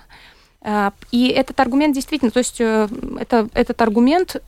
И 1.10 1.28
этот 1.28 1.58
аргумент 1.58 1.94
действительно, 1.94 2.30
то 2.30 2.40
есть 2.40 2.60
это, 2.60 3.48
этот 3.54 3.80
аргумент 3.80 4.42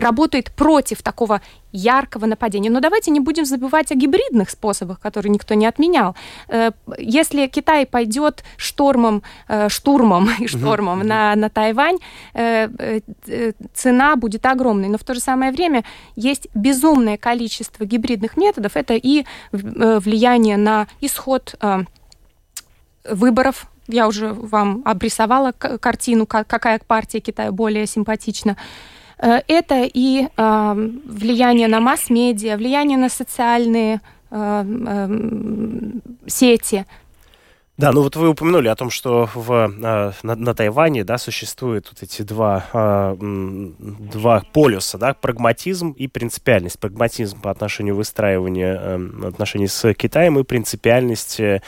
работает 0.00 0.50
против 0.52 1.02
такого 1.02 1.40
яркого 1.72 2.26
нападения. 2.26 2.70
Но 2.70 2.80
давайте 2.80 3.10
не 3.10 3.20
будем 3.20 3.44
забывать 3.44 3.92
о 3.92 3.94
гибридных 3.94 4.50
способах, 4.50 5.00
которые 5.00 5.30
никто 5.30 5.54
не 5.54 5.66
отменял. 5.66 6.14
Э, 6.48 6.70
если 6.98 7.46
Китай 7.46 7.86
пойдет 7.86 8.44
штормом, 8.56 9.22
э, 9.48 9.68
штурмом 9.68 10.30
и 10.38 10.46
штормом 10.46 11.02
mm-hmm. 11.02 11.06
на, 11.06 11.36
на 11.36 11.50
Тайвань, 11.50 11.98
э, 12.34 13.00
цена 13.74 14.16
будет 14.16 14.46
огромной. 14.46 14.88
Но 14.88 14.98
в 14.98 15.04
то 15.04 15.14
же 15.14 15.20
самое 15.20 15.52
время 15.52 15.84
есть 16.16 16.48
безумное 16.54 17.16
количество 17.16 17.84
гибридных 17.84 18.36
методов. 18.36 18.76
Это 18.76 18.94
и 18.94 19.24
влияние 19.52 20.56
на 20.56 20.86
исход 21.00 21.54
выборов 23.08 23.66
я 23.88 24.08
уже 24.08 24.32
вам 24.32 24.82
обрисовала 24.84 25.52
картину, 25.52 26.26
какая 26.26 26.80
партия 26.86 27.20
Китая 27.20 27.52
более 27.52 27.86
симпатична. 27.86 28.56
Э, 29.18 29.40
это 29.48 29.82
и 29.84 30.28
влияние 30.36 31.68
на 31.68 31.80
масс-медиа, 31.80 32.56
влияние 32.56 32.98
на 32.98 33.08
социальные 33.08 34.00
сети, 36.26 36.84
да, 37.78 37.92
ну 37.92 38.02
вот 38.02 38.16
вы 38.16 38.30
упомянули 38.30 38.68
о 38.68 38.74
том, 38.74 38.88
что 38.88 39.28
в, 39.34 39.52
э, 39.52 40.12
на, 40.22 40.34
на 40.34 40.54
Тайване 40.54 41.04
да, 41.04 41.18
существуют 41.18 41.88
вот 41.90 42.02
эти 42.02 42.22
два, 42.22 42.64
э, 42.72 43.16
два 43.18 44.42
полюса, 44.54 44.96
да, 44.96 45.12
прагматизм 45.12 45.90
и 45.90 46.08
принципиальность. 46.08 46.78
Прагматизм 46.78 47.42
по 47.42 47.50
отношению 47.50 47.96
выстраивания 47.96 48.78
э, 48.80 49.28
отношений 49.28 49.68
с 49.68 49.92
Китаем 49.92 50.38
и 50.38 50.42
принципиальность 50.42 51.38
э, 51.38 51.60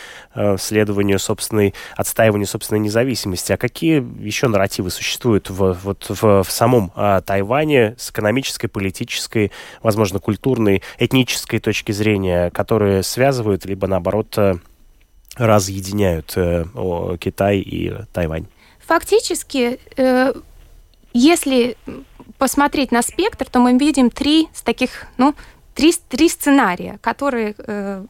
следования 0.59 1.19
собственной, 1.19 1.75
отстаивания 1.95 2.47
собственной 2.47 2.81
независимости. 2.81 3.53
А 3.53 3.59
какие 3.59 4.03
еще 4.25 4.49
нарративы 4.49 4.89
существуют 4.89 5.51
в, 5.51 5.75
вот, 5.75 6.07
в, 6.09 6.43
в 6.43 6.51
самом 6.51 6.91
э, 6.97 7.21
Тайване 7.27 7.97
с 7.99 8.11
экономической, 8.11 8.69
политической, 8.69 9.53
возможно, 9.83 10.21
культурной, 10.21 10.83
этнической 10.99 11.59
точки 11.59 11.93
зрения, 11.93 12.51
которые 12.51 13.03
связывают, 13.03 13.67
либо 13.67 13.87
наоборот 13.87 14.39
разъединяют 15.37 16.33
э, 16.37 16.65
Китай 17.21 17.59
и 17.59 17.93
Тайвань? 18.13 18.47
Фактически, 18.87 19.79
э, 19.97 20.33
если 21.13 21.77
посмотреть 22.39 22.93
на 22.93 23.03
спектр, 23.03 23.47
то 23.51 23.59
мы 23.61 23.77
видим 23.77 24.11
три 24.11 24.49
с 24.55 24.63
таких, 24.63 25.07
ну, 25.17 25.35
три, 25.79 25.95
три 26.09 26.29
сценария, 26.29 26.99
которые, 27.01 27.55
э, 27.57 28.05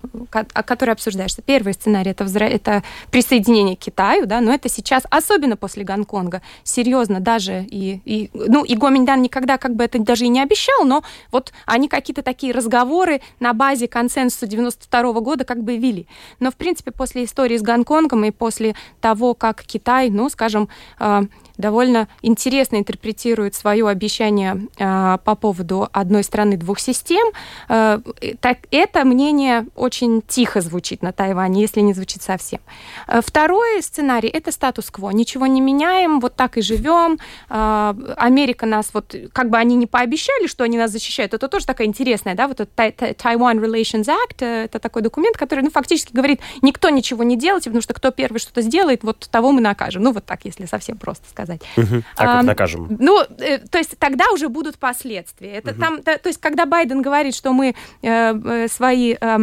которые 0.64 0.94
обсуждаются. 0.94 1.42
Первый 1.42 1.74
сценарий 1.74 2.12
это, 2.12 2.24
взра... 2.24 2.46
это 2.46 2.82
присоединение 3.10 3.76
к 3.76 3.80
Китаю, 3.80 4.24
да, 4.24 4.40
но 4.40 4.54
это 4.54 4.70
сейчас, 4.70 5.02
особенно 5.10 5.54
после 5.58 5.84
Гонконга, 5.84 6.40
серьезно 6.64 7.20
даже 7.20 7.66
и, 7.70 8.00
и 8.06 8.30
ну, 8.32 8.64
и 8.64 8.74
Гоминьдан 8.74 9.20
никогда 9.20 9.58
как 9.58 9.74
бы 9.74 9.84
это 9.84 9.98
даже 9.98 10.24
и 10.24 10.28
не 10.28 10.40
обещал, 10.40 10.86
но 10.86 11.04
вот 11.30 11.52
они 11.66 11.88
какие-то 11.88 12.22
такие 12.22 12.54
разговоры 12.54 13.20
на 13.38 13.52
базе 13.52 13.86
консенсуса 13.86 14.46
92 14.46 15.00
-го 15.02 15.20
года 15.20 15.44
как 15.44 15.62
бы 15.62 15.76
вели. 15.76 16.06
Но, 16.40 16.50
в 16.50 16.56
принципе, 16.56 16.90
после 16.90 17.24
истории 17.24 17.58
с 17.58 17.62
Гонконгом 17.62 18.24
и 18.24 18.30
после 18.30 18.74
того, 19.02 19.34
как 19.34 19.62
Китай, 19.62 20.08
ну, 20.08 20.30
скажем, 20.30 20.70
э, 21.00 21.22
довольно 21.58 22.08
интересно 22.22 22.76
интерпретирует 22.76 23.54
свое 23.54 23.86
обещание 23.88 24.68
э, 24.78 25.18
по 25.24 25.34
поводу 25.34 25.88
одной 25.92 26.22
страны 26.22 26.56
двух 26.56 26.78
систем. 26.78 27.26
Э, 27.68 28.00
так, 28.40 28.58
это 28.70 29.04
мнение 29.04 29.66
очень 29.74 30.22
тихо 30.22 30.60
звучит 30.60 31.02
на 31.02 31.12
Тайване, 31.12 31.60
если 31.60 31.80
не 31.80 31.92
звучит 31.92 32.22
совсем. 32.22 32.60
Э, 33.08 33.20
второй 33.24 33.82
сценарий– 33.82 34.28
это 34.32 34.52
статус-кво. 34.52 35.10
Ничего 35.10 35.46
не 35.46 35.60
меняем, 35.60 36.20
вот 36.20 36.36
так 36.36 36.56
и 36.56 36.62
живем. 36.62 37.18
Э, 37.50 37.94
Америка 38.16 38.64
нас, 38.64 38.90
вот 38.92 39.14
как 39.32 39.50
бы 39.50 39.58
они 39.58 39.74
не 39.74 39.86
пообещали, 39.86 40.46
что 40.46 40.64
они 40.64 40.78
нас 40.78 40.92
защищают, 40.92 41.34
это 41.34 41.48
тоже 41.48 41.66
такая 41.66 41.88
интересная, 41.88 42.34
да, 42.34 42.46
вот 42.46 42.60
этот 42.60 42.74
Taiwan 42.76 43.58
Relations 43.60 44.06
Act, 44.06 44.36
э, 44.40 44.64
это 44.64 44.78
такой 44.78 45.02
документ, 45.02 45.36
который, 45.36 45.64
ну, 45.64 45.70
фактически 45.70 46.12
говорит, 46.12 46.40
никто 46.62 46.88
ничего 46.90 47.24
не 47.24 47.36
делает, 47.36 47.64
потому 47.64 47.82
что 47.82 47.94
кто 47.94 48.12
первый 48.12 48.38
что-то 48.38 48.62
сделает, 48.62 49.02
вот 49.02 49.28
того 49.30 49.50
мы 49.50 49.60
накажем. 49.60 50.02
Ну, 50.02 50.12
вот 50.12 50.24
так, 50.24 50.44
если 50.44 50.66
совсем 50.66 50.96
просто 50.96 51.28
сказать 51.28 51.47
сказать. 51.48 51.62
Угу. 51.76 52.02
Так 52.16 52.26
а, 52.26 52.42
накажем. 52.42 52.96
Ну, 52.98 53.22
э, 53.38 53.58
то 53.58 53.78
есть 53.78 53.98
тогда 53.98 54.30
уже 54.32 54.48
будут 54.48 54.78
последствия. 54.78 55.52
Это 55.52 55.70
угу. 55.70 55.80
там, 55.80 56.02
то, 56.02 56.18
то 56.18 56.28
есть 56.28 56.40
когда 56.40 56.66
Байден 56.66 57.02
говорит, 57.02 57.34
что 57.34 57.52
мы 57.52 57.74
э, 58.02 58.34
э 58.34 58.68
свои 58.68 59.16
э, 59.20 59.38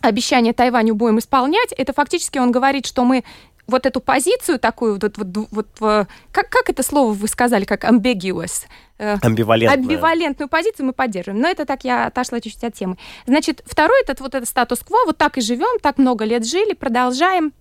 обещания 0.00 0.52
Тайваню 0.52 0.94
будем 0.94 1.18
исполнять, 1.18 1.72
это 1.72 1.92
фактически 1.92 2.38
он 2.38 2.52
говорит, 2.52 2.86
что 2.86 3.04
мы 3.04 3.24
вот 3.68 3.86
эту 3.86 4.00
позицию 4.00 4.58
такую, 4.58 4.94
вот, 4.94 5.16
вот, 5.18 5.36
вот, 5.50 5.66
вот 5.78 6.08
как, 6.32 6.48
как 6.48 6.68
это 6.68 6.82
слово 6.82 7.12
вы 7.12 7.28
сказали, 7.28 7.64
как 7.64 7.84
ambiguous? 7.84 8.66
Э, 8.98 9.16
Амбивалентную. 9.22 9.84
Амбивалентную 9.84 10.48
позицию 10.48 10.86
мы 10.86 10.92
поддерживаем. 10.92 11.40
Но 11.40 11.48
это 11.48 11.64
так 11.64 11.84
я 11.84 12.06
отошла 12.06 12.40
чуть-чуть 12.40 12.64
от 12.64 12.74
темы. 12.74 12.96
Значит, 13.26 13.62
второй 13.64 14.02
этот 14.02 14.20
вот 14.20 14.34
этот 14.34 14.48
статус-кво, 14.48 15.04
вот 15.06 15.16
так 15.16 15.38
и 15.38 15.40
живем, 15.40 15.78
так 15.80 15.98
много 15.98 16.24
лет 16.24 16.44
жили, 16.44 16.72
продолжаем. 16.72 17.52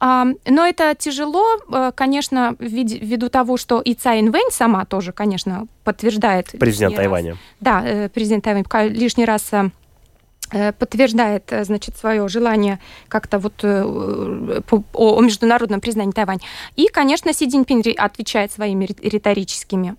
Но 0.00 0.66
это 0.66 0.94
тяжело, 0.98 1.44
э, 1.70 1.92
конечно, 1.94 2.56
ввиду 2.58 3.28
того, 3.28 3.58
что 3.58 3.80
и 3.80 3.94
Цай 3.94 4.20
Инвэнь 4.20 4.50
сама 4.50 4.86
тоже, 4.86 5.12
конечно, 5.12 5.66
подтверждает. 5.84 6.46
Президент 6.58 6.96
Тайваня. 6.96 7.32
Раз, 7.32 7.38
да, 7.60 7.82
э, 7.84 8.08
президент 8.08 8.42
Тайваня 8.42 8.88
лишний 8.88 9.26
раз 9.26 9.50
подтверждает, 10.50 11.52
значит, 11.62 11.96
свое 11.96 12.26
желание 12.28 12.80
как-то 13.08 13.38
вот 13.38 13.62
о 13.62 15.20
международном 15.20 15.80
признании 15.80 16.12
Тайваня. 16.12 16.40
И, 16.76 16.88
конечно, 16.88 17.32
Си 17.32 17.48
Цзиньпин 17.48 17.82
отвечает 17.98 18.52
своими 18.52 18.86
риторическими 18.86 19.96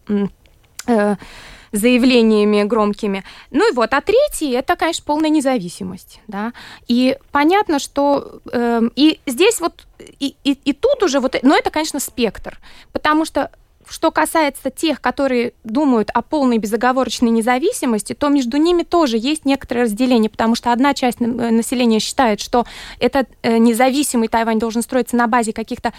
заявлениями 1.72 2.64
громкими. 2.64 3.24
Ну 3.50 3.70
и 3.72 3.74
вот, 3.74 3.94
а 3.94 4.02
третий 4.02 4.52
это, 4.52 4.76
конечно, 4.76 5.04
полная 5.06 5.30
независимость, 5.30 6.20
да. 6.28 6.54
И 6.88 7.18
понятно, 7.32 7.80
что 7.80 8.42
э, 8.52 8.82
и 8.96 9.20
здесь 9.26 9.60
вот 9.62 9.86
и, 10.20 10.36
и, 10.44 10.52
и 10.52 10.74
тут 10.74 11.04
уже 11.04 11.20
вот, 11.20 11.36
но 11.44 11.56
это, 11.56 11.70
конечно, 11.70 12.00
спектр, 12.00 12.60
потому 12.92 13.26
что 13.26 13.52
что 13.92 14.10
касается 14.10 14.70
тех, 14.70 15.02
которые 15.02 15.52
думают 15.66 16.10
о 16.12 16.22
полной 16.22 16.58
безоговорочной 16.60 17.30
независимости, 17.30 18.14
то 18.14 18.30
между 18.30 18.56
ними 18.56 18.84
тоже 18.84 19.18
есть 19.18 19.44
некоторое 19.44 19.84
разделение, 19.84 20.30
потому 20.30 20.56
что 20.56 20.72
одна 20.72 20.94
часть 20.94 21.20
населения 21.20 22.00
считает, 22.00 22.40
что 22.40 22.66
этот 23.00 23.28
э, 23.42 23.58
независимый 23.58 24.30
Тайвань 24.30 24.60
должен 24.60 24.82
строиться 24.82 25.18
на 25.18 25.28
базе 25.28 25.52
каких-то 25.52 25.92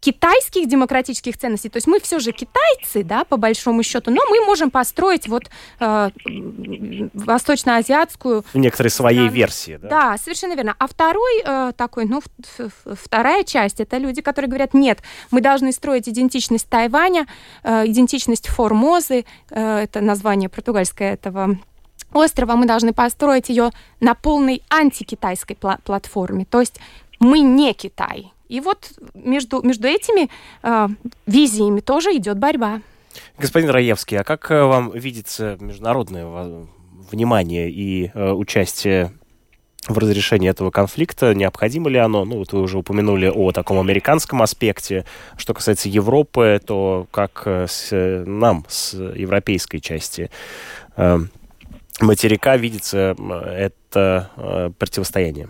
китайских 0.00 0.68
демократических 0.68 1.36
ценностей. 1.36 1.68
То 1.68 1.76
есть 1.76 1.86
мы 1.86 2.00
все 2.00 2.18
же 2.18 2.32
китайцы, 2.32 3.04
да, 3.04 3.24
по 3.24 3.36
большому 3.36 3.82
счету, 3.82 4.10
но 4.10 4.22
мы 4.28 4.44
можем 4.44 4.70
построить 4.70 5.28
вот 5.28 5.50
э, 5.78 6.10
восточно-азиатскую... 7.12 8.44
В 8.52 8.58
некоторой 8.58 8.90
своей 8.90 9.18
страну. 9.18 9.32
версии, 9.32 9.78
да? 9.80 9.88
Да, 9.88 10.18
совершенно 10.18 10.54
верно. 10.54 10.74
А 10.78 10.86
второй 10.86 11.42
э, 11.44 11.72
такой, 11.76 12.06
ну, 12.06 12.22
вторая 12.84 13.44
часть, 13.44 13.80
это 13.80 13.98
люди, 13.98 14.22
которые 14.22 14.48
говорят, 14.48 14.74
нет, 14.74 15.00
мы 15.30 15.40
должны 15.40 15.70
строить 15.72 16.08
идентичность 16.08 16.68
Тайваня, 16.68 17.26
э, 17.62 17.86
идентичность 17.86 18.48
Формозы, 18.48 19.26
э, 19.50 19.78
это 19.82 20.00
название 20.00 20.48
португальское 20.48 21.12
этого 21.12 21.58
острова, 22.12 22.56
мы 22.56 22.66
должны 22.66 22.92
построить 22.92 23.50
ее 23.50 23.70
на 24.00 24.14
полной 24.14 24.62
антикитайской 24.70 25.56
пла 25.56 25.78
платформе. 25.84 26.44
То 26.44 26.60
есть 26.60 26.80
мы 27.18 27.40
не 27.40 27.72
Китай, 27.74 28.32
и 28.50 28.60
вот 28.60 28.92
между, 29.14 29.62
между 29.62 29.86
этими 29.86 30.28
э, 30.62 30.88
визиями 31.26 31.80
тоже 31.80 32.16
идет 32.16 32.38
борьба. 32.38 32.82
Господин 33.38 33.70
Раевский, 33.70 34.18
а 34.18 34.24
как 34.24 34.50
э, 34.50 34.62
вам 34.64 34.90
видится 34.90 35.56
международное 35.60 36.26
внимание 37.10 37.70
и 37.70 38.10
э, 38.12 38.32
участие 38.32 39.12
в 39.88 39.96
разрешении 39.96 40.50
этого 40.50 40.70
конфликта, 40.70 41.34
необходимо 41.34 41.88
ли 41.88 41.98
оно? 41.98 42.24
Ну, 42.24 42.38
вот 42.38 42.52
вы 42.52 42.60
уже 42.60 42.78
упомянули 42.78 43.28
о 43.28 43.52
таком 43.52 43.78
американском 43.78 44.42
аспекте. 44.42 45.04
Что 45.36 45.54
касается 45.54 45.88
Европы, 45.88 46.60
то 46.64 47.06
как 47.10 47.42
э, 47.46 47.66
с, 47.68 48.24
нам, 48.26 48.64
с 48.68 48.94
европейской 48.94 49.78
части 49.78 50.30
э, 50.96 51.18
материка, 52.00 52.56
видится 52.56 53.16
это 53.56 54.30
э, 54.36 54.70
противостояние? 54.76 55.48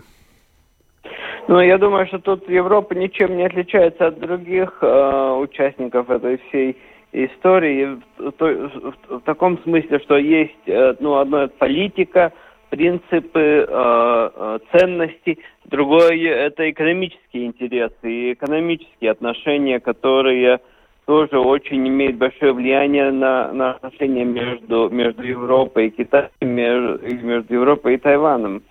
Ну, 1.47 1.59
я 1.59 1.77
думаю, 1.77 2.07
что 2.07 2.19
тут 2.19 2.47
Европа 2.49 2.93
ничем 2.93 3.35
не 3.35 3.43
отличается 3.43 4.07
от 4.07 4.19
других 4.19 4.77
э, 4.81 5.31
участников 5.39 6.09
этой 6.09 6.37
всей 6.37 6.77
истории 7.11 7.97
в, 8.17 8.31
в, 8.39 9.17
в 9.17 9.21
таком 9.21 9.61
смысле, 9.63 9.99
что 9.99 10.17
есть 10.17 10.67
э, 10.67 10.95
ну, 10.99 11.19
это 11.19 11.51
политика, 11.57 12.31
принципы, 12.69 13.39
э, 13.39 13.65
э, 13.69 14.59
ценности, 14.71 15.39
другое 15.65 16.15
это 16.29 16.69
экономические 16.69 17.47
интересы 17.47 17.97
и 18.03 18.33
экономические 18.33 19.11
отношения, 19.11 19.79
которые 19.79 20.59
тоже 21.05 21.39
очень 21.39 21.85
имеют 21.87 22.15
большое 22.15 22.53
влияние 22.53 23.11
на, 23.11 23.51
на 23.51 23.71
отношения 23.71 24.23
между, 24.23 24.89
между 24.89 25.23
Европой 25.23 25.87
и 25.87 25.89
Китаем, 25.89 26.29
между, 26.41 26.99
между 27.25 27.53
Европой 27.53 27.95
и 27.95 27.97
Тайваном. 27.97 28.63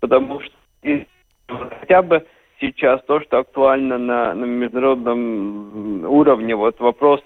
Потому 0.00 0.40
что 0.40 0.54
хотя 1.48 2.02
бы 2.02 2.26
сейчас 2.60 3.02
то, 3.04 3.20
что 3.20 3.38
актуально 3.38 3.98
на, 3.98 4.34
на 4.34 4.44
международном 4.44 6.04
уровне, 6.04 6.56
вот 6.56 6.78
вопрос, 6.80 7.20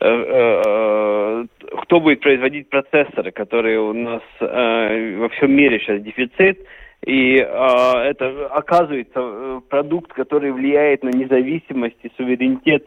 э, 0.00 0.06
э, 0.06 1.44
кто 1.82 2.00
будет 2.00 2.20
производить 2.20 2.68
процессоры, 2.68 3.30
которые 3.32 3.80
у 3.80 3.92
нас 3.92 4.22
э, 4.40 5.16
во 5.16 5.28
всем 5.30 5.52
мире 5.52 5.80
сейчас 5.80 6.02
дефицит, 6.02 6.66
и 7.04 7.36
э, 7.36 7.42
это 7.42 8.46
оказывается 8.46 9.20
э, 9.20 9.60
продукт, 9.68 10.12
который 10.12 10.52
влияет 10.52 11.02
на 11.02 11.10
независимость 11.10 11.98
и 12.02 12.12
суверенитет 12.16 12.84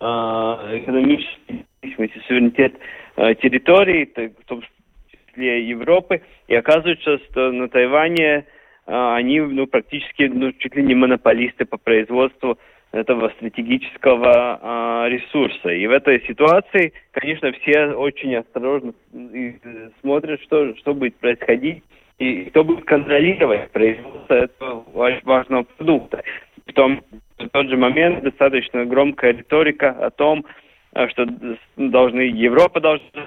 э, 0.00 0.04
экономический 0.04 1.64
независимость 1.82 2.16
и 2.16 2.20
суверенитет 2.26 2.74
э, 3.16 3.34
территории, 3.36 4.08
в 4.14 4.46
том 4.46 4.62
числе 5.32 5.66
Европы, 5.68 6.22
и 6.48 6.54
оказывается, 6.54 7.18
что 7.30 7.50
на 7.52 7.68
Тайване 7.68 8.46
они 8.86 9.40
ну, 9.40 9.66
практически 9.66 10.24
ну, 10.24 10.52
чуть 10.52 10.74
ли 10.74 10.82
не 10.82 10.94
монополисты 10.94 11.64
по 11.64 11.76
производству 11.76 12.58
этого 12.92 13.30
стратегического 13.36 14.58
а, 14.60 15.08
ресурса. 15.08 15.70
И 15.70 15.86
в 15.86 15.90
этой 15.90 16.20
ситуации, 16.26 16.92
конечно, 17.12 17.52
все 17.52 17.92
очень 17.92 18.36
осторожно 18.36 18.92
смотрят, 20.00 20.40
что, 20.42 20.76
что 20.76 20.94
будет 20.94 21.16
происходить 21.16 21.82
и 22.18 22.44
кто 22.44 22.64
будет 22.64 22.84
контролировать 22.84 23.70
производство 23.70 24.34
этого 24.34 24.84
важного 25.24 25.62
продукта. 25.62 26.22
В, 26.66 26.72
том, 26.74 27.02
в 27.38 27.48
тот 27.48 27.68
же 27.68 27.76
момент 27.76 28.22
достаточно 28.22 28.84
громкая 28.84 29.32
риторика 29.32 29.90
о 29.90 30.10
том, 30.10 30.44
а, 30.92 31.08
что 31.08 31.26
должны 31.76 32.20
Европа 32.20 32.80
должна 32.80 33.24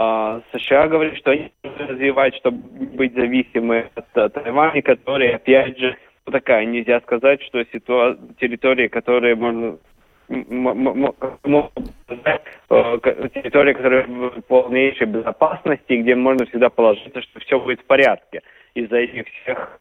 а, 0.00 0.40
США 0.52 0.86
говорят, 0.86 1.16
что 1.16 1.32
они 1.32 1.50
развивать, 1.78 2.34
чтобы 2.36 2.58
быть 2.96 3.14
зависимы 3.14 3.90
от 3.94 4.32
Тайваня, 4.32 4.82
который, 4.82 5.30
опять 5.34 5.78
же, 5.78 5.96
ну, 6.26 6.32
такая, 6.32 6.64
нельзя 6.64 7.00
сказать, 7.00 7.42
что 7.42 7.60
ситуа- 7.60 8.18
территория, 8.38 8.88
которая 8.88 9.34
можно 9.36 9.78
территория, 12.68 13.74
которая 13.74 14.06
в 14.06 14.42
полнейшей 14.42 15.06
безопасности, 15.06 15.94
где 15.94 16.14
можно 16.14 16.44
всегда 16.46 16.68
положиться, 16.68 17.22
что 17.22 17.40
все 17.40 17.58
будет 17.58 17.80
в 17.80 17.84
порядке 17.84 18.42
из-за 18.74 18.96
этих 18.96 19.26
всех 19.42 19.80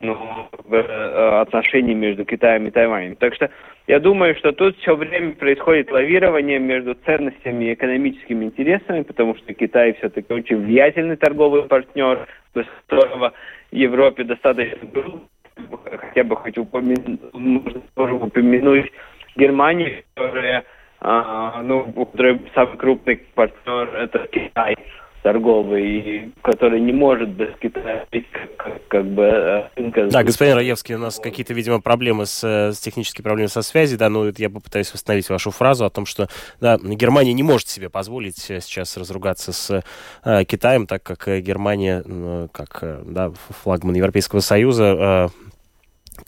ну, 0.00 0.48
э, 0.70 1.40
отношений 1.40 1.94
между 1.94 2.24
Китаем 2.24 2.66
и 2.66 2.70
Тайванем. 2.70 3.16
Так 3.16 3.34
что 3.34 3.50
я 3.86 4.00
думаю, 4.00 4.34
что 4.36 4.52
тут 4.52 4.76
все 4.78 4.94
время 4.94 5.32
происходит 5.32 5.90
лавирование 5.90 6.58
между 6.58 6.94
ценностями 6.94 7.66
и 7.66 7.74
экономическими 7.74 8.44
интересами, 8.44 9.02
потому 9.02 9.34
что 9.36 9.54
Китай 9.54 9.94
все-таки 9.94 10.32
очень 10.32 10.58
влиятельный 10.58 11.16
торговый 11.16 11.62
партнер, 11.62 12.26
без 12.54 12.66
которого 12.86 13.32
Европе 13.70 14.24
достаточно 14.24 14.88
хотя 15.98 16.24
бы 16.24 16.36
хоть 16.36 16.58
упомянуть, 16.58 17.20
можно 17.32 17.80
тоже 17.94 18.14
упомянуть 18.14 18.92
Германию, 19.36 20.04
которая, 20.14 20.64
а, 21.00 21.62
ну, 21.62 21.92
которая 21.92 22.38
самый 22.54 22.76
крупный 22.76 23.16
партнер 23.34 23.88
это 23.96 24.28
Китай 24.30 24.76
торговый, 25.22 26.32
который 26.42 26.80
не 26.80 26.92
может 26.92 27.30
без 27.30 27.48
Китая 27.60 28.06
как, 28.56 28.88
как, 28.88 29.06
бы 29.06 29.22
э, 29.76 30.08
Да, 30.10 30.22
господин 30.22 30.54
Раевский, 30.54 30.94
у 30.94 30.98
нас 30.98 31.18
какие-то, 31.18 31.54
видимо, 31.54 31.80
проблемы 31.80 32.26
с, 32.26 32.42
э, 32.44 32.72
с 32.72 32.78
технические 32.78 33.22
проблемы 33.22 33.48
со 33.48 33.62
связью, 33.62 33.98
да, 33.98 34.08
но 34.08 34.28
я 34.36 34.50
попытаюсь 34.50 34.92
восстановить 34.92 35.28
вашу 35.28 35.50
фразу 35.50 35.84
о 35.84 35.90
том, 35.90 36.06
что 36.06 36.28
да, 36.60 36.78
Германия 36.78 37.32
не 37.32 37.42
может 37.42 37.68
себе 37.68 37.88
позволить 37.90 38.50
э, 38.50 38.60
сейчас 38.60 38.96
разругаться 38.96 39.52
с 39.52 39.82
э, 40.24 40.44
Китаем, 40.44 40.86
так 40.86 41.02
как 41.02 41.26
Германия, 41.40 42.02
э, 42.04 42.48
как 42.52 42.78
э, 42.82 43.02
да, 43.06 43.32
флагман 43.62 43.94
Европейского 43.94 44.40
Союза, 44.40 45.30
э, 45.34 45.47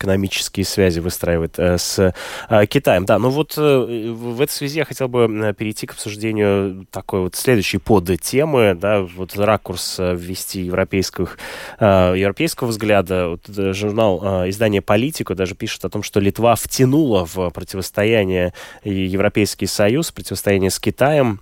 экономические 0.00 0.64
связи 0.64 0.98
выстраивает 1.00 1.58
э, 1.58 1.76
с 1.76 2.14
э, 2.48 2.66
Китаем. 2.66 3.04
Да, 3.04 3.18
ну 3.18 3.28
вот 3.28 3.54
э, 3.58 4.10
в 4.12 4.40
этой 4.40 4.52
связи 4.52 4.78
я 4.78 4.86
хотел 4.86 5.08
бы 5.08 5.54
перейти 5.56 5.86
к 5.86 5.92
обсуждению 5.92 6.86
такой 6.90 7.20
вот 7.20 7.36
следующей 7.36 7.76
подтемы, 7.76 8.74
да, 8.74 9.02
вот 9.02 9.36
ракурс 9.36 9.98
ввести 9.98 10.62
европейских, 10.62 11.38
европейского 11.80 12.68
взгляда. 12.68 13.28
Вот 13.28 13.74
журнал 13.74 14.48
издание 14.48 14.80
«Политику» 14.80 15.34
даже 15.34 15.54
пишет 15.54 15.84
о 15.84 15.90
том, 15.90 16.02
что 16.02 16.20
Литва 16.20 16.54
втянула 16.54 17.26
в 17.26 17.50
противостояние 17.50 18.54
Европейский 18.84 19.66
Союз, 19.66 20.12
противостояние 20.12 20.70
с 20.70 20.78
Китаем, 20.78 21.40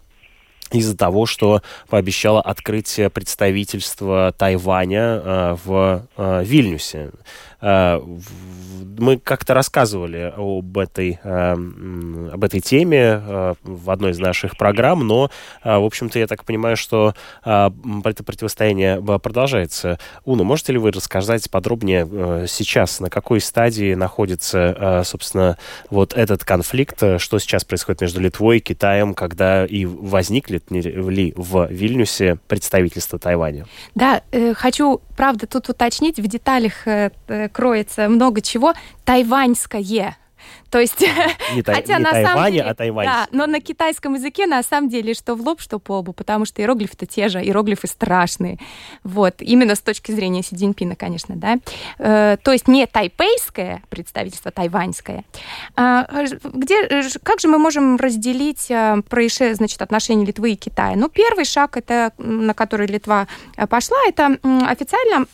из-за 0.71 0.97
того, 0.97 1.25
что 1.25 1.63
пообещала 1.89 2.43
открыть 2.43 3.01
представительство 3.15 4.35
Тайваня 4.37 5.57
в 5.65 6.07
Вильнюсе. 6.17 7.11
Мы 7.61 9.19
как-то 9.19 9.55
рассказывали 9.55 10.33
об 10.37 10.77
этой, 10.79 11.19
об 11.23 12.45
этой 12.45 12.61
теме 12.61 13.57
в 13.63 13.91
одной 13.91 14.13
из 14.13 14.19
наших 14.19 14.57
программ, 14.57 15.07
но, 15.07 15.31
в 15.65 15.85
общем-то, 15.85 16.19
я 16.19 16.27
так 16.27 16.45
понимаю, 16.45 16.77
что 16.77 17.15
это 17.45 18.25
противостояние 18.25 19.01
продолжается. 19.19 19.99
Уна, 20.25 20.45
можете 20.45 20.73
ли 20.73 20.79
вы 20.79 20.93
рассказать 20.93 21.51
подробнее 21.51 22.47
сейчас, 22.49 23.01
на 23.01 23.11
какой 23.11 23.41
стадии 23.41 23.95
находится, 23.95 25.03
собственно, 25.05 25.57
вот 25.91 26.15
этот 26.15 26.45
конфликт, 26.45 27.03
что 27.19 27.39
сейчас 27.39 27.65
происходит 27.65 28.01
между 28.01 28.21
Литвой 28.21 28.59
и 28.59 28.61
Китаем, 28.61 29.15
когда 29.15 29.67
и 29.67 29.85
возникли 29.85 30.63
ли 30.71 31.35
в 31.37 31.67
Вильнюсе 31.71 32.39
представительство 32.49 33.19
Тайваня? 33.19 33.67
Да, 33.95 34.23
э, 34.31 34.55
хочу, 34.55 35.01
правда, 35.17 35.47
тут 35.47 35.69
уточнить, 35.69 36.19
в 36.19 36.27
деталях 36.27 36.87
э, 36.87 37.11
э, 37.29 37.48
кроется 37.49 38.09
много 38.09 38.41
чего. 38.41 38.75
Тайваньское 39.05 40.17
то 40.71 40.79
есть, 40.79 41.01
не 41.55 41.63
хотя 41.63 41.99
не 41.99 42.05
на 42.05 42.11
Тайване, 42.11 42.27
самом 42.27 42.53
деле, 42.53 42.63
а 42.65 42.75
Тайвань. 42.75 43.07
Да, 43.07 43.27
но 43.33 43.47
на 43.47 43.61
китайском 43.61 44.15
языке 44.15 44.47
на 44.47 44.63
самом 44.63 44.89
деле 44.89 45.15
что 45.15 45.35
в 45.35 45.41
лоб, 45.41 45.61
что 45.61 45.79
по 45.79 45.99
лбу, 45.99 46.13
потому 46.13 46.45
что 46.45 46.61
иероглифы-то 46.61 47.07
те 47.07 47.29
же, 47.29 47.41
иероглифы 47.41 47.87
страшные. 47.87 48.59
Вот, 49.03 49.37
именно 49.41 49.75
с 49.75 49.81
точки 49.81 50.13
зрения 50.13 50.43
Си 50.43 50.57
Цзиньпина, 50.57 50.95
конечно, 50.95 51.37
да. 51.37 51.59
Э, 51.99 52.37
то 52.43 52.53
есть 52.53 52.69
не 52.69 52.87
тайпейское 52.87 53.83
представительство, 53.89 54.51
тайваньское. 54.51 55.25
А, 55.77 56.07
где, 56.45 57.03
как 57.23 57.41
же 57.41 57.49
мы 57.49 57.59
можем 57.59 57.97
разделить 57.97 58.71
а, 58.71 59.01
происшествие, 59.09 59.55
значит, 59.55 59.81
отношения 59.81 60.25
Литвы 60.25 60.53
и 60.53 60.57
Китая? 60.57 60.97
Ну, 60.97 61.09
первый 61.09 61.45
шаг, 61.45 61.77
это, 61.77 62.13
на 62.19 62.53
который 62.55 62.87
Литва 62.87 63.27
э, 63.57 63.67
пошла, 63.67 63.97
это 64.07 64.39
официально 64.67 65.27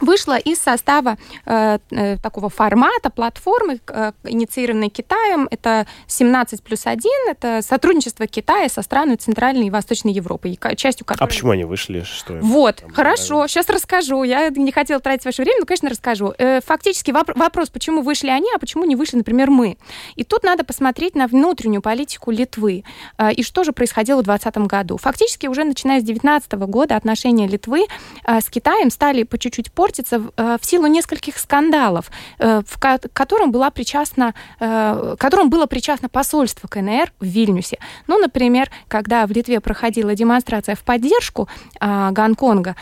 вышла 0.00 0.38
из 0.38 0.58
состава 0.58 1.16
э, 1.46 1.78
э, 1.90 2.16
такого 2.18 2.48
формата 2.48 3.10
платформы, 3.10 3.80
э, 3.86 4.12
инициированной 4.24 4.88
Китаем. 4.88 5.48
Это 5.50 5.86
17 6.06 6.62
плюс 6.62 6.86
1, 6.86 7.02
это 7.30 7.60
сотрудничество 7.62 8.26
Китая 8.26 8.68
со 8.68 8.82
странами 8.82 9.16
Центральной 9.16 9.66
и 9.66 9.70
Восточной 9.70 10.12
Европы, 10.12 10.50
и 10.50 10.76
частью 10.76 11.06
которой... 11.06 11.24
А 11.24 11.26
почему 11.26 11.52
они 11.52 11.64
вышли? 11.64 12.02
Что 12.02 12.34
вот, 12.40 12.82
хорошо, 12.92 13.46
сейчас 13.46 13.68
расскажу. 13.68 14.22
Я 14.24 14.48
не 14.50 14.72
хотела 14.72 15.00
тратить 15.00 15.24
ваше 15.24 15.42
время, 15.42 15.60
но, 15.60 15.66
конечно, 15.66 15.88
расскажу. 15.88 16.34
Э, 16.38 16.60
фактически 16.60 17.10
вопрос, 17.10 17.70
почему 17.70 18.02
вышли 18.02 18.28
они, 18.28 18.48
а 18.54 18.58
почему 18.58 18.84
не 18.84 18.96
вышли, 18.96 19.16
например, 19.16 19.50
мы. 19.50 19.76
И 20.16 20.24
тут 20.24 20.42
надо 20.42 20.64
посмотреть 20.64 21.14
на 21.14 21.26
внутреннюю 21.26 21.82
политику 21.82 22.30
Литвы 22.30 22.84
э, 23.18 23.32
и 23.32 23.42
что 23.42 23.64
же 23.64 23.72
происходило 23.72 24.20
в 24.20 24.24
2020 24.24 24.68
году. 24.68 24.96
Фактически 24.96 25.46
уже 25.46 25.64
начиная 25.64 26.00
с 26.00 26.04
2019 26.04 26.52
года 26.68 26.96
отношения 26.96 27.46
Литвы 27.46 27.86
э, 28.24 28.40
с 28.40 28.48
Китаем 28.50 28.90
стали 28.90 29.22
по 29.22 29.38
чуть-чуть 29.38 29.72
портится 29.84 30.22
э, 30.38 30.56
в 30.58 30.64
силу 30.64 30.86
нескольких 30.86 31.36
скандалов, 31.36 32.10
э, 32.38 32.62
к 32.62 32.98
которым, 33.12 33.52
была 33.52 33.70
причастна, 33.70 34.32
э, 34.58 35.16
которым 35.18 35.50
было 35.50 35.66
причастно 35.66 36.08
посольство 36.08 36.68
КНР 36.68 37.12
в 37.20 37.26
Вильнюсе. 37.26 37.76
Ну, 38.06 38.18
например, 38.18 38.70
когда 38.88 39.26
в 39.26 39.30
Литве 39.30 39.60
проходила 39.60 40.14
демонстрация 40.14 40.74
в 40.74 40.82
поддержку 40.84 41.48
Гонконга, 41.80 42.76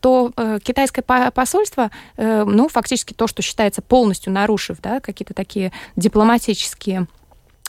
то 0.00 0.32
китайское 0.62 1.30
посольство, 1.30 1.90
ну, 2.18 2.68
фактически 2.68 3.14
то, 3.14 3.26
что 3.26 3.40
считается 3.42 3.80
полностью 3.80 4.32
нарушив 4.32 4.80
да, 4.82 5.00
какие-то 5.00 5.32
такие 5.32 5.72
дипломатические 5.96 7.06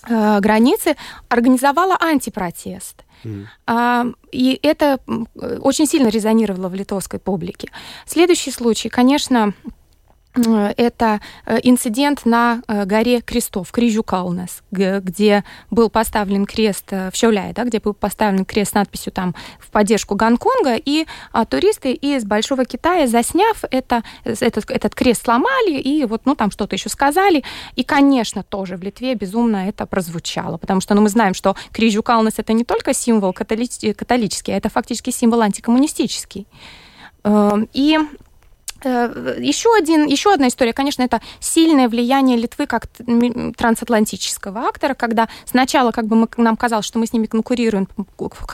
границы, 0.08 0.96
организовала 1.30 1.98
антипротест. 2.00 3.04
А, 3.66 4.06
и 4.32 4.60
это 4.62 5.00
очень 5.62 5.88
сильно 5.88 6.10
резонировало 6.10 6.70
в 6.70 6.76
литовской 6.76 7.20
публике. 7.20 7.70
Следующий 8.06 8.52
случай, 8.52 8.90
конечно, 8.90 9.54
Э, 9.66 9.85
это 10.36 11.22
э, 11.46 11.60
инцидент 11.64 12.26
на 12.26 12.62
э, 12.68 12.86
горе 12.86 13.22
Крестов, 13.22 13.72
Крижу 13.72 14.04
Каунас, 14.04 14.64
где 14.72 15.44
был 15.72 15.90
поставлен 15.90 16.46
крест 16.46 16.92
в 16.92 17.12
Щауляе, 17.14 17.54
да, 17.54 17.64
где 17.64 17.80
был 17.80 17.94
поставлен 17.94 18.46
крест 18.46 18.72
с 18.72 18.74
надписью 18.74 19.12
там 19.12 19.36
в 19.60 19.70
поддержку 19.72 20.16
Гонконга, 20.16 20.76
и 20.76 21.06
а, 21.32 21.46
туристы 21.46 21.94
из 21.94 22.26
Большого 22.26 22.66
Китая, 22.66 23.08
засняв 23.08 23.64
это, 23.72 24.04
этот, 24.24 24.70
этот 24.70 24.96
крест 24.96 25.24
сломали, 25.26 25.80
и 25.80 26.06
вот, 26.06 26.26
ну, 26.26 26.36
там 26.36 26.52
что-то 26.52 26.76
еще 26.76 26.90
сказали, 26.90 27.44
и, 27.76 27.84
конечно, 27.84 28.44
тоже 28.44 28.78
в 28.78 28.84
Литве 28.84 29.16
безумно 29.16 29.70
это 29.70 29.86
прозвучало, 29.86 30.58
потому 30.58 30.82
что, 30.82 30.94
ну, 30.96 31.02
мы 31.02 31.10
знаем, 31.10 31.34
что 31.34 31.56
Крижу 31.72 32.04
Каунас 32.04 32.34
это 32.38 32.54
не 32.54 32.64
только 32.64 32.94
символ 32.94 33.34
католический, 33.34 34.54
а 34.54 34.58
это 34.58 34.70
фактически 34.70 35.12
символ 35.12 35.42
антикоммунистический. 35.42 36.48
И 37.26 37.26
Э, 37.26 37.66
еще, 38.84 39.76
один, 39.76 40.06
еще 40.06 40.34
одна 40.34 40.48
история, 40.48 40.74
конечно, 40.74 41.02
это 41.02 41.22
сильное 41.40 41.90
влияние 41.90 42.38
Литвы 42.38 42.68
как 42.68 42.88
трансатлантического 43.58 44.62
актора, 44.62 44.94
когда 44.94 45.28
сначала 45.46 45.92
как 45.92 46.06
бы 46.06 46.16
мы, 46.16 46.28
нам 46.38 46.56
казалось, 46.56 46.86
что 46.86 47.00
мы 47.00 47.08
с 47.08 47.14
ними 47.14 47.26
конкурируем, 47.26 47.88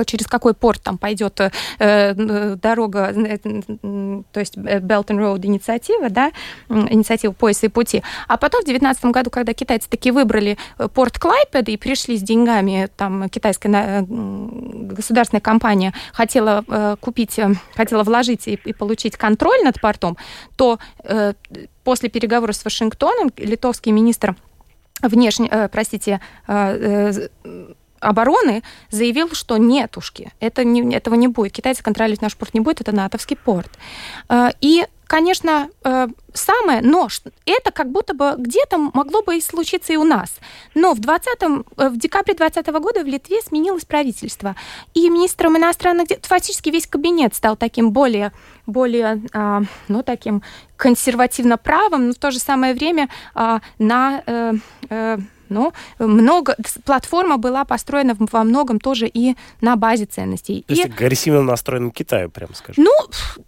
через 0.06 0.28
какой 0.28 0.54
порт 0.54 0.82
там 0.82 0.98
пойдет 0.98 1.40
э, 1.42 1.52
э 1.80 2.56
дорога, 2.62 3.14
э, 3.14 3.38
то 3.38 4.40
есть 4.40 4.58
Belt 4.58 5.08
and 5.08 5.20
Road 5.20 5.46
инициатива, 5.46 6.10
да, 6.10 6.32
инициатива 6.70 7.32
пояса 7.34 7.66
и 7.66 7.70
пути. 7.70 8.04
А 8.28 8.38
потом 8.38 8.62
в 8.62 8.66
2019 8.66 9.06
году, 9.06 9.30
когда 9.30 9.54
китайцы 9.54 9.90
таки 9.90 10.12
выбрали 10.12 10.58
порт 10.94 11.20
Клайпед 11.20 11.70
и 11.70 11.78
пришли 11.78 12.18
с 12.18 12.22
деньгами, 12.22 12.90
там 12.96 13.30
китайская 13.30 14.06
государственная 14.08 15.42
компания 15.42 15.94
хотела 16.14 16.98
купить, 17.00 17.40
хотела 17.76 18.04
вложить 18.04 18.48
и, 18.48 18.60
и 18.66 18.74
получить 18.74 19.18
контроль 19.18 19.64
над 19.64 19.80
портом, 19.82 20.18
то 20.56 20.80
э, 21.04 21.34
после 21.84 22.10
переговоров 22.10 22.56
с 22.56 22.66
Вашингтоном 22.66 23.32
литовский 23.38 23.92
министр 23.92 24.36
внешне, 25.02 25.48
э, 25.50 25.68
простите, 25.70 26.22
э, 26.48 27.28
э, 27.44 27.74
обороны 28.00 28.64
заявил, 28.90 29.30
что 29.34 29.58
нетушки, 29.58 30.32
это 30.40 30.64
не, 30.64 30.94
этого 30.94 31.16
не 31.16 31.28
будет. 31.28 31.54
Китайцы 31.54 31.84
контролировать 31.84 32.22
наш 32.22 32.36
порт 32.36 32.54
не 32.54 32.60
будет, 32.60 32.82
это 32.82 32.92
натовский 32.92 33.38
порт. 33.38 33.72
Э, 34.30 34.50
и 34.60 34.86
конечно, 35.12 35.70
э, 35.84 36.08
самое, 36.34 36.82
но 36.82 37.10
это 37.46 37.72
как 37.72 37.92
будто 37.92 38.14
бы 38.14 38.36
где-то 38.38 38.78
могло 38.78 39.22
бы 39.22 39.36
и 39.36 39.42
случиться 39.42 39.92
и 39.92 39.98
у 39.98 40.06
нас. 40.06 40.40
Но 40.74 40.94
в, 40.94 41.02
20 41.02 41.28
э, 41.42 41.90
в 41.90 41.98
декабре 41.98 42.34
2020 42.34 42.68
года 42.82 43.04
в 43.04 43.08
Литве 43.08 43.42
сменилось 43.42 43.84
правительство, 43.84 44.56
и 44.94 45.10
министром 45.10 45.58
иностранных 45.58 46.08
дел, 46.08 46.18
фактически 46.22 46.70
весь 46.70 46.88
кабинет 46.88 47.36
стал 47.36 47.58
таким 47.58 47.92
более, 47.92 48.32
более 48.66 49.22
а, 49.34 49.64
ну, 49.90 50.02
таким 50.02 50.44
консервативно-правым, 50.78 52.08
но 52.08 52.14
в 52.14 52.18
то 52.18 52.32
же 52.32 52.40
самое 52.40 52.74
время 52.74 53.10
а, 53.36 53.60
на 53.80 54.24
но 55.52 55.74
много, 56.00 56.56
платформа 56.86 57.38
была 57.38 57.66
построена 57.66 58.16
во 58.18 58.44
многом 58.44 58.80
тоже 58.80 59.08
и 59.08 59.36
на 59.62 59.76
базе 59.76 60.06
ценностей. 60.06 60.64
То 60.68 60.74
есть 60.74 60.86
и... 60.86 60.90
агрессивно 60.90 61.42
настроенным 61.44 61.92
Китаю, 61.92 62.30
прям 62.30 62.54
скажем. 62.56 62.84
Ну, 62.84 62.92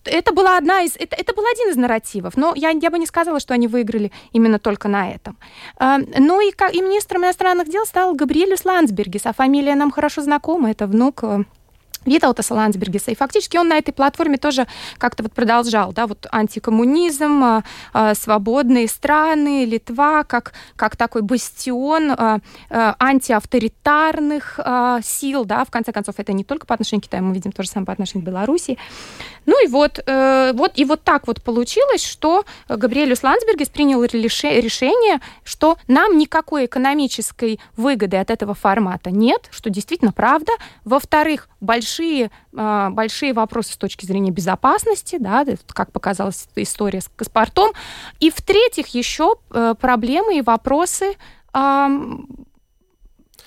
это 0.04 0.34
была 0.34 0.58
одна 0.58 0.82
из, 0.84 0.96
это, 0.96 1.16
это 1.16 1.34
был 1.34 1.44
один 1.46 1.70
из 1.70 1.76
нарративов, 1.76 2.38
но 2.38 2.54
я, 2.56 2.70
я 2.70 2.90
бы 2.90 3.00
не 3.00 3.06
сказала, 3.06 3.40
что 3.40 3.54
они 3.54 3.68
выиграли 3.68 4.12
именно 4.32 4.60
только 4.60 4.88
на 4.88 5.12
этом. 5.12 5.38
А, 5.78 5.98
ну 5.98 6.42
и, 6.42 6.52
и 6.52 6.82
министром 6.82 7.24
иностранных 7.24 7.70
дел 7.70 7.86
стал 7.86 8.14
Габриэлюс 8.14 8.66
Ландсбергис, 8.66 9.26
а 9.26 9.34
фамилия 9.34 9.76
нам 9.76 9.92
хорошо 9.92 10.22
знакома, 10.22 10.72
это 10.72 10.88
внук 10.88 11.24
э, 12.06 12.10
Виталта 12.10 12.44
Ландсбергиса. 12.54 13.12
И 13.12 13.16
фактически 13.16 13.58
он 13.58 13.68
на 13.68 13.78
этой 13.78 13.92
платформе 13.92 14.38
тоже 14.38 14.68
как-то 14.98 15.24
вот 15.24 15.34
продолжал, 15.34 15.94
да, 15.94 16.08
вот 16.08 16.28
антикоммунизм, 16.32 17.44
а, 17.44 17.64
а, 17.94 18.16
свободные 18.16 18.88
страны, 18.88 19.66
Литва, 19.66 20.24
как, 20.24 20.54
как 20.76 20.96
такой 20.96 21.22
бастион 21.22 22.12
а, 22.12 22.40
антиавторитарных 22.70 24.60
сил, 25.04 25.46
да, 25.46 25.66
в 25.66 25.72
конце 25.72 25.92
концов, 25.92 26.16
это 26.18 26.34
не 26.34 26.44
только 26.44 26.66
по 26.66 26.74
отношению 26.74 27.02
к 27.02 27.06
Китаю, 27.06 27.24
мы 27.24 27.34
видим 27.34 27.52
то 27.52 27.64
же 27.64 27.70
самое 27.70 27.88
по 27.88 27.94
отношению 27.94 28.26
к 28.26 28.30
Беларуси. 28.30 28.78
Ну 29.46 29.64
и 29.64 29.68
вот, 29.68 30.00
э, 30.06 30.52
вот, 30.54 30.74
и 30.76 30.86
вот 30.86 31.04
так 31.04 31.28
вот 31.28 31.42
получилось, 31.44 32.04
что 32.04 32.46
Габриэлюс 32.70 33.24
Ландсбергис 33.24 33.70
принял 33.70 34.04
решение, 34.04 35.20
что 35.44 35.78
нам 35.88 36.18
никакой 36.18 36.66
экономической 36.66 37.60
выгоды 37.76 38.18
от 38.18 38.32
этого 38.32 38.54
формата 38.54 39.12
нет, 39.12 39.48
что 39.52 39.70
действительно 39.70 40.12
правда. 40.12 40.54
Во-вторых, 40.86 41.50
большие 41.60 41.93
большие, 41.94 42.32
а, 42.56 42.90
большие 42.90 43.34
вопросы 43.34 43.74
с 43.74 43.78
точки 43.78 44.06
зрения 44.06 44.32
безопасности, 44.32 45.18
да, 45.20 45.46
как 45.68 45.92
показалась 45.92 46.48
история 46.56 47.02
с 47.02 47.10
паспортом. 47.10 47.72
И 48.20 48.30
в-третьих, 48.30 48.88
еще 48.88 49.36
э, 49.52 49.76
проблемы 49.80 50.38
и 50.38 50.42
вопросы 50.42 51.16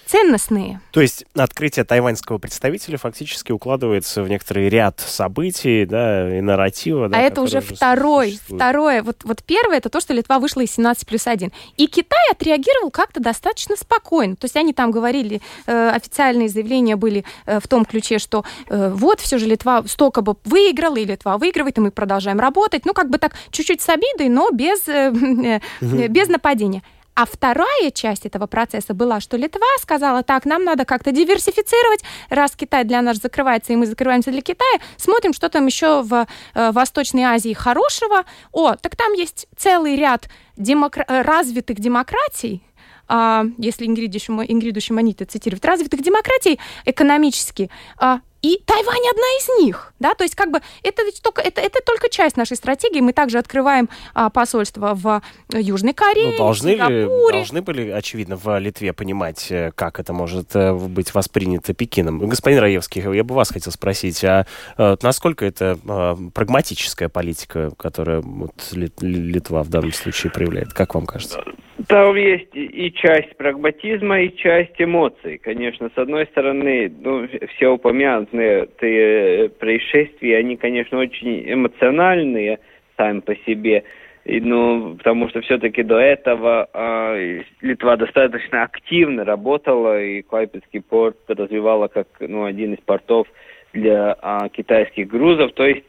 ценностные. 0.07 0.81
То 0.92 1.01
есть 1.01 1.25
открытие 1.35 1.85
тайваньского 1.85 2.38
представителя 2.38 2.97
фактически 2.97 3.53
укладывается 3.53 4.23
в 4.23 4.29
некоторый 4.29 4.69
ряд 4.69 5.01
событий, 5.01 5.85
да, 5.85 6.38
и 6.38 6.40
нарратива. 6.40 7.09
Да, 7.09 7.19
а 7.19 7.21
это 7.21 7.42
уже 7.42 7.61
второй, 7.61 8.29
существует. 8.29 8.61
второе. 8.61 9.03
Вот, 9.03 9.25
вот 9.25 9.42
первое, 9.45 9.79
это 9.79 9.88
то, 9.88 10.01
что 10.01 10.14
Литва 10.14 10.38
вышла 10.38 10.61
из 10.61 10.71
17 10.73 11.07
плюс 11.07 11.27
1. 11.27 11.53
И 11.77 11.87
Китай 11.88 12.31
отреагировал 12.31 12.90
как-то 12.90 13.21
достаточно 13.21 13.77
спокойно. 13.77 14.37
То 14.37 14.45
есть 14.45 14.57
они 14.57 14.73
там 14.73 14.90
говорили, 14.90 15.40
э, 15.66 15.90
официальные 15.90 16.49
заявления 16.49 16.97
были 16.97 17.25
э, 17.47 17.59
в 17.61 17.66
том 17.66 17.85
ключе, 17.85 18.19
что 18.19 18.45
э, 18.69 18.90
вот 18.95 19.21
все 19.21 19.38
же 19.38 19.47
Литва 19.47 19.83
столько 19.87 20.23
бы 20.23 20.37
выиграла, 20.45 20.97
и 20.97 21.05
Литва 21.05 21.37
выигрывает, 21.37 21.79
и 21.79 21.81
мы 21.81 21.90
продолжаем 21.90 22.38
работать. 22.38 22.87
Ну, 22.87 22.95
как 22.95 23.11
бы 23.11 23.19
так 23.19 23.33
чуть-чуть 23.51 23.81
с 23.81 23.88
обидой, 23.88 24.29
но 24.29 24.51
без, 24.51 24.87
э, 24.87 25.12
э, 25.81 26.09
без 26.09 26.29
нападения. 26.29 26.83
А 27.16 27.24
вторая 27.24 27.90
часть 27.92 28.26
этого 28.26 28.46
процесса 28.46 28.92
была, 28.92 29.20
что 29.20 29.38
Литва 29.38 29.66
сказала, 29.81 30.22
так, 30.22 30.44
нам 30.44 30.64
надо 30.64 30.85
как-то 30.85 31.12
диверсифицировать, 31.12 32.05
раз 32.29 32.52
Китай 32.55 32.85
для 32.85 33.00
нас 33.00 33.16
закрывается, 33.16 33.72
и 33.72 33.76
мы 33.76 33.87
закрываемся 33.87 34.31
для 34.31 34.42
Китая, 34.42 34.81
смотрим, 34.98 35.33
что 35.33 35.48
там 35.48 35.64
еще 35.64 36.02
в 36.02 36.26
э, 36.55 36.72
Восточной 36.72 37.22
Азии 37.22 37.55
хорошего. 37.55 38.26
О, 38.52 38.74
так 38.74 38.96
там 38.96 39.14
есть 39.14 39.48
целый 39.57 39.96
ряд 39.96 40.29
демокра- 40.59 41.07
развитых 41.09 41.81
демократий, 41.81 42.62
а, 43.09 43.44
если 43.57 43.87
Ингриду, 43.87 44.81
Шимонита 44.83 45.24
цитировать, 45.24 45.64
развитых 45.64 46.02
демократий 46.02 46.61
экономически, 46.85 47.70
а, 47.96 48.20
и 48.47 48.63
Тайвань 48.65 49.09
одна 49.11 49.27
из 49.39 49.65
них, 49.65 49.93
да, 49.99 50.15
то 50.15 50.23
есть 50.23 50.37
как 50.37 50.53
бы 50.53 50.61
это 50.85 51.03
ведь 51.03 51.21
только 51.21 51.43
это, 51.43 51.61
это 51.61 51.81
только 51.85 52.09
часть 52.09 52.37
нашей 52.37 52.57
стратегии. 52.57 53.01
Мы 53.01 53.13
также 53.13 53.39
открываем 53.39 53.89
а, 54.15 54.31
посольство 54.31 54.95
в 54.95 55.21
Южной 55.53 55.95
Корее, 55.95 56.33
ну, 56.33 56.39
должны 56.39 56.69
ли, 56.69 57.07
должны 57.33 57.63
были 57.63 57.91
очевидно 57.91 58.37
в 58.37 58.59
Литве 58.59 58.93
понимать, 58.93 59.51
э, 59.51 59.73
как 59.75 59.99
это 59.99 60.13
может 60.13 60.55
э, 60.55 60.73
быть 60.73 61.13
воспринято 61.13 61.75
Пекином. 61.75 62.21
Господин 62.21 62.61
Раевский, 62.61 63.03
я 63.03 63.25
бы 63.25 63.35
вас 63.35 63.51
хотел 63.51 63.73
спросить, 63.73 64.23
а, 64.23 64.47
а 64.77 64.97
насколько 65.03 65.45
это 65.45 65.79
а, 65.89 66.17
прагматическая 66.33 67.09
политика, 67.09 67.73
которая 67.77 68.21
вот, 68.21 68.55
Литва 68.73 69.65
в 69.65 69.69
данном 69.71 69.93
случае 69.93 70.31
проявляет? 70.31 70.73
Как 70.73 70.95
вам 70.95 71.07
кажется? 71.07 71.43
Там 71.89 72.17
есть 72.17 72.55
и 72.55 72.91
часть 72.93 73.37
прагматизма, 73.37 74.23
и 74.23 74.35
часть 74.35 74.81
эмоций. 74.81 75.39
Конечно, 75.39 75.91
с 75.95 75.99
одной 75.99 76.27
стороны, 76.27 76.91
ну, 77.01 77.29
все 77.55 77.69
упомянутые 77.69 78.67
э, 78.81 79.49
происшествия, 79.51 80.39
они, 80.39 80.57
конечно, 80.57 80.99
очень 80.99 81.53
эмоциональные 81.53 82.61
сами 82.97 83.21
по 83.21 83.37
себе. 83.37 83.85
И, 84.25 84.41
ну, 84.41 84.97
потому 84.97 85.29
что 85.29 85.43
все-таки 85.43 85.83
до 85.83 85.99
этого 85.99 86.69
э, 86.73 87.43
Литва 87.61 87.97
достаточно 87.97 88.62
активно 88.62 89.25
работала, 89.25 90.03
и 90.03 90.23
Клайпецкий 90.23 90.81
порт 90.81 91.19
развивала 91.29 91.89
как 91.89 92.09
ну, 92.21 92.45
один 92.45 92.73
из 92.73 92.81
портов 92.81 93.29
для 93.75 94.17
э, 94.21 94.49
китайских 94.49 95.09
грузов. 95.09 95.53
То 95.53 95.67
есть 95.67 95.85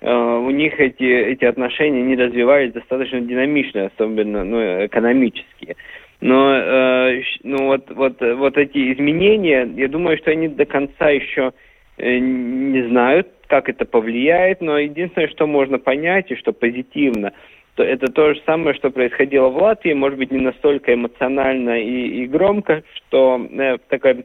у 0.00 0.50
них 0.50 0.78
эти, 0.78 1.02
эти 1.02 1.44
отношения 1.44 2.02
не 2.02 2.16
развивались 2.16 2.72
достаточно 2.72 3.20
динамично, 3.20 3.86
особенно 3.86 4.44
ну, 4.44 4.86
экономические. 4.86 5.76
Но 6.20 6.54
э, 6.54 7.22
ну, 7.44 7.66
вот, 7.66 7.90
вот, 7.90 8.20
вот 8.20 8.56
эти 8.56 8.92
изменения, 8.92 9.68
я 9.76 9.88
думаю, 9.88 10.18
что 10.18 10.30
они 10.32 10.48
до 10.48 10.64
конца 10.66 11.10
еще 11.10 11.52
э, 11.96 12.18
не 12.18 12.88
знают, 12.88 13.28
как 13.46 13.68
это 13.68 13.84
повлияет, 13.84 14.60
но 14.60 14.78
единственное, 14.78 15.28
что 15.28 15.46
можно 15.46 15.78
понять 15.78 16.30
и 16.30 16.36
что 16.36 16.52
позитивно, 16.52 17.32
то 17.74 17.84
это 17.84 18.10
то 18.10 18.34
же 18.34 18.42
самое, 18.44 18.74
что 18.74 18.90
происходило 18.90 19.48
в 19.48 19.56
Латвии, 19.56 19.92
может 19.92 20.18
быть, 20.18 20.32
не 20.32 20.40
настолько 20.40 20.92
эмоционально 20.92 21.80
и, 21.80 22.22
и 22.22 22.26
громко, 22.26 22.82
что 22.94 23.40
э, 23.50 23.78
такая 23.88 24.24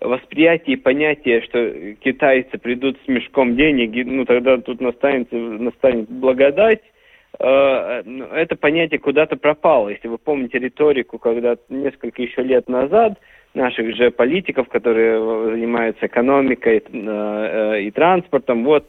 восприятие 0.00 0.76
и 0.76 0.80
понятие, 0.80 1.42
что 1.42 1.94
китайцы 2.00 2.58
придут 2.58 2.98
с 3.04 3.08
мешком 3.08 3.56
денег, 3.56 4.06
ну 4.06 4.24
тогда 4.24 4.58
тут 4.58 4.80
настанет, 4.80 5.32
настанет 5.32 6.08
благодать, 6.08 6.82
э, 7.38 8.02
ну, 8.04 8.24
это 8.26 8.56
понятие 8.56 9.00
куда-то 9.00 9.36
пропало. 9.36 9.88
Если 9.88 10.08
вы 10.08 10.18
помните 10.18 10.58
риторику, 10.58 11.18
когда 11.18 11.56
несколько 11.68 12.22
еще 12.22 12.42
лет 12.42 12.68
назад 12.68 13.18
наших 13.54 13.94
же 13.94 14.10
политиков, 14.10 14.68
которые 14.68 15.18
занимаются 15.50 16.06
экономикой 16.06 16.78
э, 16.78 16.82
э, 16.92 17.82
и 17.82 17.90
транспортом, 17.90 18.64
вот 18.64 18.86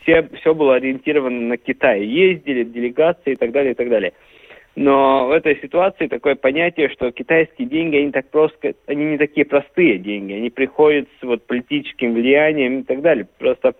все, 0.00 0.28
все 0.40 0.54
было 0.54 0.76
ориентировано 0.76 1.40
на 1.40 1.56
Китай. 1.58 2.02
Ездили 2.04 2.64
делегации 2.64 3.32
и 3.32 3.36
так 3.36 3.52
далее, 3.52 3.72
и 3.72 3.74
так 3.74 3.88
далее. 3.88 4.12
Но 4.76 5.26
в 5.26 5.30
этой 5.30 5.58
ситуации 5.60 6.06
такое 6.06 6.34
понятие, 6.34 6.90
что 6.90 7.10
китайские 7.10 7.66
деньги, 7.66 7.96
они 7.96 8.12
так 8.12 8.30
просто, 8.30 8.74
они 8.86 9.06
не 9.06 9.18
такие 9.18 9.46
простые 9.46 9.98
деньги, 9.98 10.34
они 10.34 10.50
приходят 10.50 11.08
с 11.18 11.22
вот 11.24 11.46
политическим 11.46 12.12
влиянием 12.12 12.80
и 12.80 12.82
так 12.82 13.00
далее. 13.00 13.26
Просто 13.38 13.74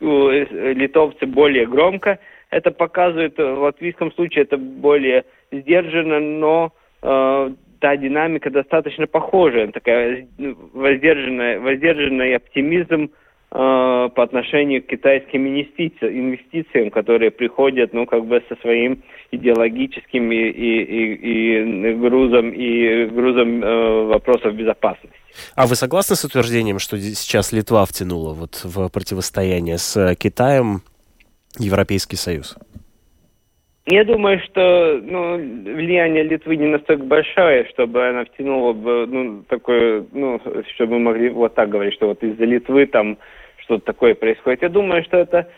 э, 0.00 0.46
литовцы 0.74 1.26
более 1.26 1.66
громко 1.66 2.18
это 2.50 2.70
показывают, 2.70 3.38
в 3.38 3.60
латвийском 3.62 4.12
случае 4.12 4.42
это 4.42 4.58
более 4.58 5.24
сдержанно, 5.52 6.18
но 6.18 6.72
э, 7.02 7.50
та 7.80 7.96
динамика 7.96 8.50
достаточно 8.50 9.06
похожая, 9.06 9.68
такая 9.68 10.26
воздержанная, 10.38 11.60
воздержанный 11.60 12.36
оптимизм 12.36 13.10
по 13.52 14.22
отношению 14.22 14.82
к 14.82 14.86
китайским 14.86 15.46
инвестициям, 15.46 16.90
которые 16.90 17.30
приходят, 17.30 17.92
ну, 17.92 18.06
как 18.06 18.24
бы 18.24 18.42
со 18.48 18.56
своим 18.62 19.02
идеологическим 19.30 20.32
и, 20.32 20.36
и, 20.36 20.82
и, 20.82 21.90
и 21.90 21.94
грузом, 21.94 22.50
и 22.50 23.06
грузом 23.06 23.62
э, 23.62 24.04
вопросов 24.06 24.54
безопасности. 24.54 25.16
А 25.54 25.66
вы 25.66 25.74
согласны 25.74 26.16
с 26.16 26.24
утверждением, 26.24 26.78
что 26.78 26.96
сейчас 26.98 27.52
Литва 27.52 27.84
втянула 27.84 28.32
вот 28.32 28.62
в 28.64 28.88
противостояние 28.88 29.76
с 29.76 30.14
Китаем 30.14 30.80
Европейский 31.58 32.16
Союз? 32.16 32.56
Я 33.84 34.04
думаю, 34.04 34.40
что 34.44 35.00
ну, 35.02 35.36
влияние 35.36 36.22
Литвы 36.22 36.56
не 36.56 36.68
настолько 36.68 37.02
большое, 37.04 37.66
чтобы 37.70 38.08
она 38.08 38.24
втянула 38.24 38.72
бы, 38.72 39.06
ну, 39.06 39.42
такое, 39.48 40.06
ну, 40.12 40.40
чтобы 40.74 40.94
мы 40.94 41.10
могли 41.10 41.30
вот 41.30 41.54
так 41.54 41.68
говорить, 41.68 41.94
что 41.94 42.06
вот 42.06 42.22
из-за 42.22 42.44
Литвы 42.44 42.86
там 42.86 43.18
что-то 43.72 43.86
такое 43.86 44.14
происходит. 44.14 44.62
Я 44.62 44.68
думаю, 44.68 45.02
что 45.04 45.16
это 45.16 45.48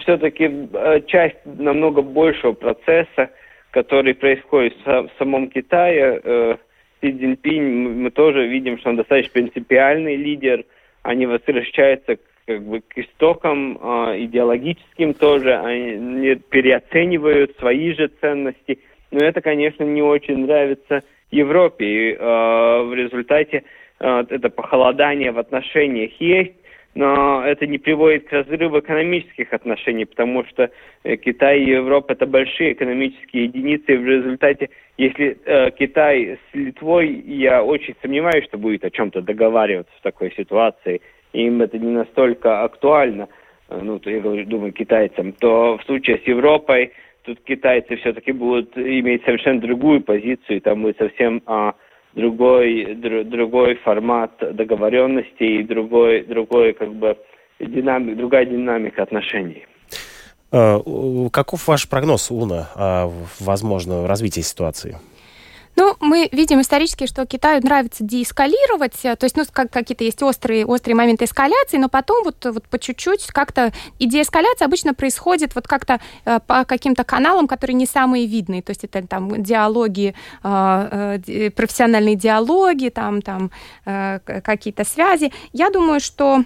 все-таки 0.00 0.68
э, 0.72 1.00
часть 1.06 1.38
намного 1.44 2.02
большего 2.02 2.52
процесса, 2.52 3.30
который 3.70 4.14
происходит 4.14 4.74
в 4.84 5.10
самом 5.18 5.48
Китае. 5.48 6.20
Э, 6.22 6.56
Си 7.00 7.12
Цзиньпинь, 7.12 8.02
мы 8.02 8.10
тоже 8.10 8.46
видим, 8.46 8.78
что 8.78 8.90
он 8.90 8.96
достаточно 8.96 9.32
принципиальный 9.32 10.16
лидер. 10.16 10.64
Они 11.02 11.26
возвращаются 11.26 12.18
как 12.46 12.62
бы 12.62 12.80
к 12.80 12.98
истокам 12.98 13.78
э, 13.80 14.24
идеологическим 14.24 15.14
тоже, 15.14 15.56
они 15.56 16.34
переоценивают 16.50 17.56
свои 17.58 17.94
же 17.94 18.08
ценности. 18.20 18.80
Но 19.10 19.24
это, 19.24 19.40
конечно, 19.40 19.84
не 19.84 20.02
очень 20.02 20.46
нравится 20.46 21.02
Европе. 21.30 21.86
И 21.86 22.12
э, 22.12 22.82
в 22.82 22.94
результате 22.94 23.64
это 23.98 24.50
похолодание 24.50 25.32
в 25.32 25.38
отношениях 25.38 26.10
есть 26.20 26.52
но 26.96 27.44
это 27.44 27.66
не 27.66 27.76
приводит 27.76 28.26
к 28.26 28.32
разрыву 28.32 28.80
экономических 28.80 29.52
отношений, 29.52 30.06
потому 30.06 30.46
что 30.46 30.70
э, 31.04 31.16
Китай 31.16 31.60
и 31.60 31.70
Европа 31.70 32.12
это 32.12 32.26
большие 32.26 32.72
экономические 32.72 33.44
единицы, 33.44 33.92
и 33.92 33.96
в 33.98 34.06
результате, 34.06 34.70
если 34.96 35.36
э, 35.44 35.72
Китай 35.72 36.38
с 36.38 36.54
Литвой, 36.54 37.12
я 37.26 37.62
очень 37.62 37.94
сомневаюсь, 38.00 38.46
что 38.46 38.56
будет 38.56 38.82
о 38.82 38.90
чем-то 38.90 39.20
договариваться 39.20 39.92
в 39.98 40.02
такой 40.02 40.32
ситуации, 40.32 41.02
им 41.34 41.60
это 41.60 41.78
не 41.78 41.90
настолько 41.90 42.62
актуально, 42.62 43.28
э, 43.68 43.78
ну, 43.82 43.98
то 43.98 44.08
я 44.08 44.20
говорю, 44.20 44.46
думаю, 44.46 44.72
китайцам, 44.72 45.34
то 45.34 45.76
в 45.76 45.84
случае 45.84 46.16
с 46.24 46.26
Европой 46.26 46.92
тут 47.24 47.40
китайцы 47.40 47.96
все-таки 47.96 48.32
будут 48.32 48.74
иметь 48.78 49.22
совершенно 49.26 49.60
другую 49.60 50.00
позицию, 50.00 50.56
и 50.56 50.60
там 50.60 50.80
будет 50.80 50.96
совсем 50.96 51.42
а, 51.44 51.74
другой, 52.16 52.94
др, 52.94 53.24
другой 53.24 53.76
формат 53.76 54.32
договоренности 54.40 55.44
и 55.44 55.62
другой, 55.62 56.24
другой 56.24 56.72
как 56.72 56.92
бы 56.94 57.16
динамик, 57.60 58.16
другая 58.16 58.46
динамика 58.46 59.02
отношений. 59.02 59.66
Э, 60.50 60.78
каков 61.30 61.68
ваш 61.68 61.88
прогноз, 61.88 62.30
Уна, 62.30 62.68
о 62.74 63.12
возможном 63.40 64.06
развитии 64.06 64.40
ситуации? 64.40 64.96
Ну, 65.76 65.94
мы 66.00 66.28
видим 66.32 66.60
исторически, 66.62 67.06
что 67.06 67.26
Китаю 67.26 67.60
нравится 67.62 68.02
деэскалировать, 68.02 69.04
э, 69.04 69.14
то 69.14 69.24
есть, 69.24 69.36
ну, 69.36 69.44
как, 69.52 69.70
какие-то 69.70 70.04
есть 70.04 70.22
острые, 70.22 70.64
острые 70.64 70.96
моменты 70.96 71.26
эскаляции, 71.26 71.76
но 71.76 71.90
потом 71.90 72.24
вот, 72.24 72.42
вот 72.44 72.66
по 72.66 72.78
чуть-чуть 72.78 73.26
как-то... 73.26 73.72
И 73.98 74.06
деэскаляция 74.06 74.66
обычно 74.66 74.94
происходит 74.94 75.54
вот 75.54 75.68
как-то 75.68 76.00
э, 76.24 76.40
по 76.46 76.64
каким-то 76.64 77.04
каналам, 77.04 77.46
которые 77.46 77.74
не 77.74 77.86
самые 77.86 78.26
видные, 78.26 78.62
то 78.62 78.70
есть 78.70 78.84
это 78.84 79.06
там 79.06 79.42
диалоги, 79.42 80.14
э, 80.42 81.18
э, 81.26 81.50
профессиональные 81.50 82.16
диалоги, 82.16 82.88
там, 82.88 83.20
там 83.20 83.50
э, 83.84 84.20
какие-то 84.24 84.84
связи. 84.84 85.30
Я 85.52 85.68
думаю, 85.68 86.00
что 86.00 86.44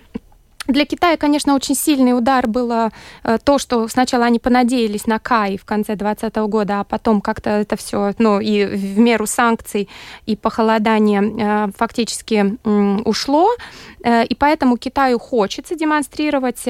Для 0.71 0.85
Китая, 0.85 1.17
конечно, 1.17 1.55
очень 1.55 1.75
сильный 1.75 2.17
удар 2.17 2.47
было 2.47 2.91
э, 3.25 3.39
то, 3.43 3.59
что 3.59 3.89
сначала 3.89 4.25
они 4.27 4.39
понадеялись 4.39 5.07
на 5.07 5.19
Кай 5.19 5.57
в 5.59 5.65
конце 5.65 5.97
2020 5.97 6.37
года, 6.49 6.81
а 6.81 6.85
потом 6.85 7.21
как-то 7.21 7.51
это 7.51 7.77
все, 7.77 8.13
ну, 8.19 8.39
и 8.39 8.65
в 8.65 8.99
меру 8.99 9.27
санкций 9.27 9.89
и 10.27 10.37
похолодания 10.37 11.23
э, 11.23 11.73
фактически 11.77 12.57
ушло. 13.05 13.51
Э, 14.05 14.25
и 14.25 14.35
поэтому 14.37 14.77
Китаю 14.77 15.19
хочется 15.19 15.75
демонстрировать 15.75 16.65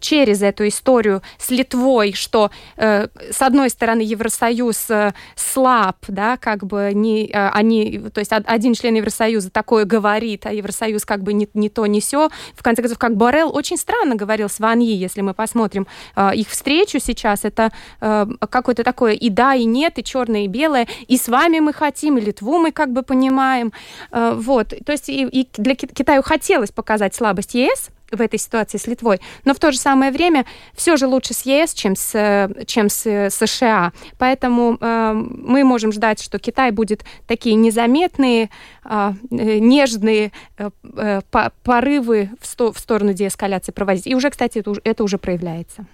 через 0.00 0.42
эту 0.42 0.66
историю 0.66 1.22
с 1.38 1.50
Литвой, 1.50 2.12
что, 2.12 2.50
с 2.76 3.42
одной 3.42 3.70
стороны, 3.70 4.00
Евросоюз 4.00 4.88
слаб, 5.36 5.96
да, 6.08 6.36
как 6.36 6.64
бы 6.64 6.90
не, 6.94 7.30
они, 7.32 7.98
то 8.12 8.20
есть 8.20 8.32
один 8.32 8.74
член 8.74 8.94
Евросоюза 8.94 9.50
такое 9.50 9.84
говорит, 9.84 10.46
а 10.46 10.52
Евросоюз 10.52 11.04
как 11.04 11.22
бы 11.22 11.32
не, 11.32 11.48
не 11.54 11.68
то, 11.68 11.86
не 11.86 12.00
все. 12.00 12.30
В 12.54 12.62
конце 12.62 12.82
концов, 12.82 12.98
как 12.98 13.16
Борел 13.20 13.54
очень 13.54 13.76
странно 13.76 14.14
говорил 14.14 14.48
с 14.48 14.60
Ван 14.60 14.80
Yi, 14.80 14.94
если 14.94 15.20
мы 15.20 15.34
посмотрим 15.34 15.86
их 16.34 16.48
встречу 16.48 16.98
сейчас, 17.00 17.44
это 17.44 17.70
какое-то 18.00 18.82
такое 18.82 19.12
и 19.12 19.28
да, 19.28 19.54
и 19.54 19.64
нет, 19.64 19.98
и 19.98 20.02
черное, 20.02 20.44
и 20.44 20.46
белое, 20.46 20.88
и 21.06 21.18
с 21.18 21.28
вами 21.28 21.60
мы 21.60 21.74
хотим, 21.74 22.16
и 22.16 22.22
Литву 22.22 22.58
мы 22.58 22.72
как 22.72 22.92
бы 22.92 23.02
понимаем. 23.02 23.72
Вот, 24.10 24.68
то 24.86 24.92
есть 24.92 25.10
и, 25.10 25.26
и 25.26 25.46
для 25.58 25.74
Китаю 25.74 26.22
хотелось 26.22 26.70
показать 26.70 27.14
слабость 27.14 27.54
ЕС 27.54 27.90
в 28.10 28.20
этой 28.20 28.38
ситуации 28.38 28.78
с 28.78 28.86
Литвой, 28.86 29.20
но 29.44 29.54
в 29.54 29.58
то 29.58 29.72
же 29.72 29.78
самое 29.78 30.10
время 30.10 30.44
все 30.74 30.96
же 30.96 31.06
лучше 31.06 31.34
с 31.34 31.42
ЕС, 31.42 31.74
чем 31.74 31.96
с, 31.96 32.48
чем 32.66 32.88
с 32.88 33.30
США. 33.30 33.92
Поэтому 34.18 34.76
э, 34.80 35.12
мы 35.12 35.64
можем 35.64 35.92
ждать, 35.92 36.22
что 36.22 36.38
Китай 36.38 36.70
будет 36.70 37.04
такие 37.26 37.54
незаметные, 37.54 38.50
а, 38.84 39.14
э, 39.30 39.58
нежные 39.58 40.32
э, 40.58 40.70
э, 40.96 41.20
порывы 41.62 42.30
в, 42.40 42.46
сто, 42.46 42.72
в 42.72 42.78
сторону 42.78 43.12
деэскаляции 43.12 43.72
проводить. 43.72 44.06
И 44.06 44.14
уже, 44.14 44.30
кстати, 44.30 44.58
это, 44.58 44.74
это 44.84 45.04
уже 45.04 45.18
проявляется. 45.18 45.86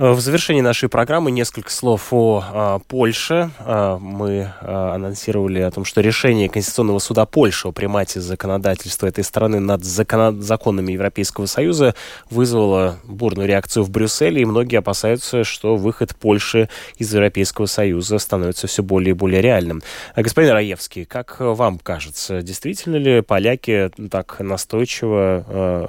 Э, 0.00 0.12
в 0.12 0.20
завершении 0.20 0.60
нашей 0.60 0.88
программы 0.88 1.32
несколько 1.32 1.72
слов 1.72 2.12
о 2.12 2.44
а, 2.52 2.78
Польше. 2.86 3.50
А, 3.58 3.98
мы 3.98 4.52
а, 4.60 4.94
анонсировали 4.94 5.60
о 5.60 5.72
том, 5.72 5.84
что 5.84 6.00
решение 6.00 6.48
Конституционного 6.48 7.00
суда 7.00 7.26
Польши 7.26 7.66
о 7.66 7.72
примате 7.72 8.20
законодательства 8.20 9.08
этой 9.08 9.24
страны 9.24 9.58
над 9.58 9.82
закон... 9.84 10.40
законами 10.40 10.92
Европейского 10.92 11.46
Союза 11.46 11.96
вызвало 12.30 12.98
бурную 13.04 13.48
реакцию 13.48 13.82
в 13.82 13.90
Брюсселе, 13.90 14.42
и 14.42 14.44
многие 14.44 14.76
опасаются, 14.76 15.42
что 15.42 15.76
выход 15.76 16.14
Польши 16.14 16.68
из 16.98 17.12
Европейского 17.12 17.66
Союза 17.66 18.18
становится 18.18 18.68
все 18.68 18.84
более 18.84 19.10
и 19.10 19.14
более 19.14 19.42
реальным. 19.42 19.82
А, 20.14 20.22
господин 20.22 20.52
Раевский, 20.52 21.06
как 21.06 21.40
вам 21.40 21.80
кажется, 21.80 22.42
действительно 22.42 22.96
ли 22.96 23.20
поляки 23.20 23.90
так 24.12 24.38
настойчиво 24.38 25.88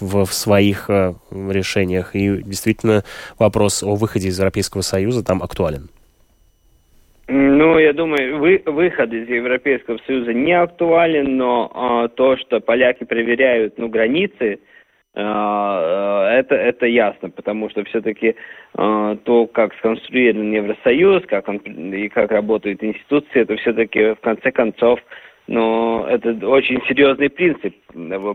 в, 0.00 0.24
в 0.24 0.32
своих 0.32 0.88
решениях 0.88 2.16
и 2.16 2.42
действительно 2.42 3.04
вопрос 3.38 3.82
о 3.82 3.94
выходе 3.94 4.28
из 4.28 4.38
Европейского 4.38 4.82
Союза 4.82 5.24
там 5.24 5.42
актуален? 5.42 5.88
Ну, 7.26 7.78
я 7.78 7.94
думаю, 7.94 8.38
вы, 8.38 8.62
выход 8.66 9.12
из 9.12 9.28
Европейского 9.28 9.98
Союза 10.06 10.34
не 10.34 10.52
актуален, 10.52 11.36
но 11.36 11.70
а, 11.74 12.08
то, 12.08 12.36
что 12.36 12.60
поляки 12.60 13.04
проверяют 13.04 13.78
ну, 13.78 13.88
границы, 13.88 14.60
а, 15.14 16.30
это, 16.32 16.54
это 16.54 16.86
ясно, 16.86 17.30
потому 17.30 17.70
что 17.70 17.82
все-таки 17.84 18.36
а, 18.74 19.16
то, 19.16 19.46
как 19.46 19.74
сконструирован 19.76 20.52
Евросоюз, 20.52 21.22
как 21.26 21.48
он 21.48 21.58
и 21.58 22.08
как 22.08 22.30
работают 22.30 22.84
институции, 22.84 23.40
это 23.40 23.56
все-таки 23.56 24.14
в 24.14 24.20
конце 24.20 24.50
концов 24.50 25.00
но 25.46 26.06
это 26.08 26.30
очень 26.48 26.80
серьезный 26.88 27.28
принцип, 27.28 27.74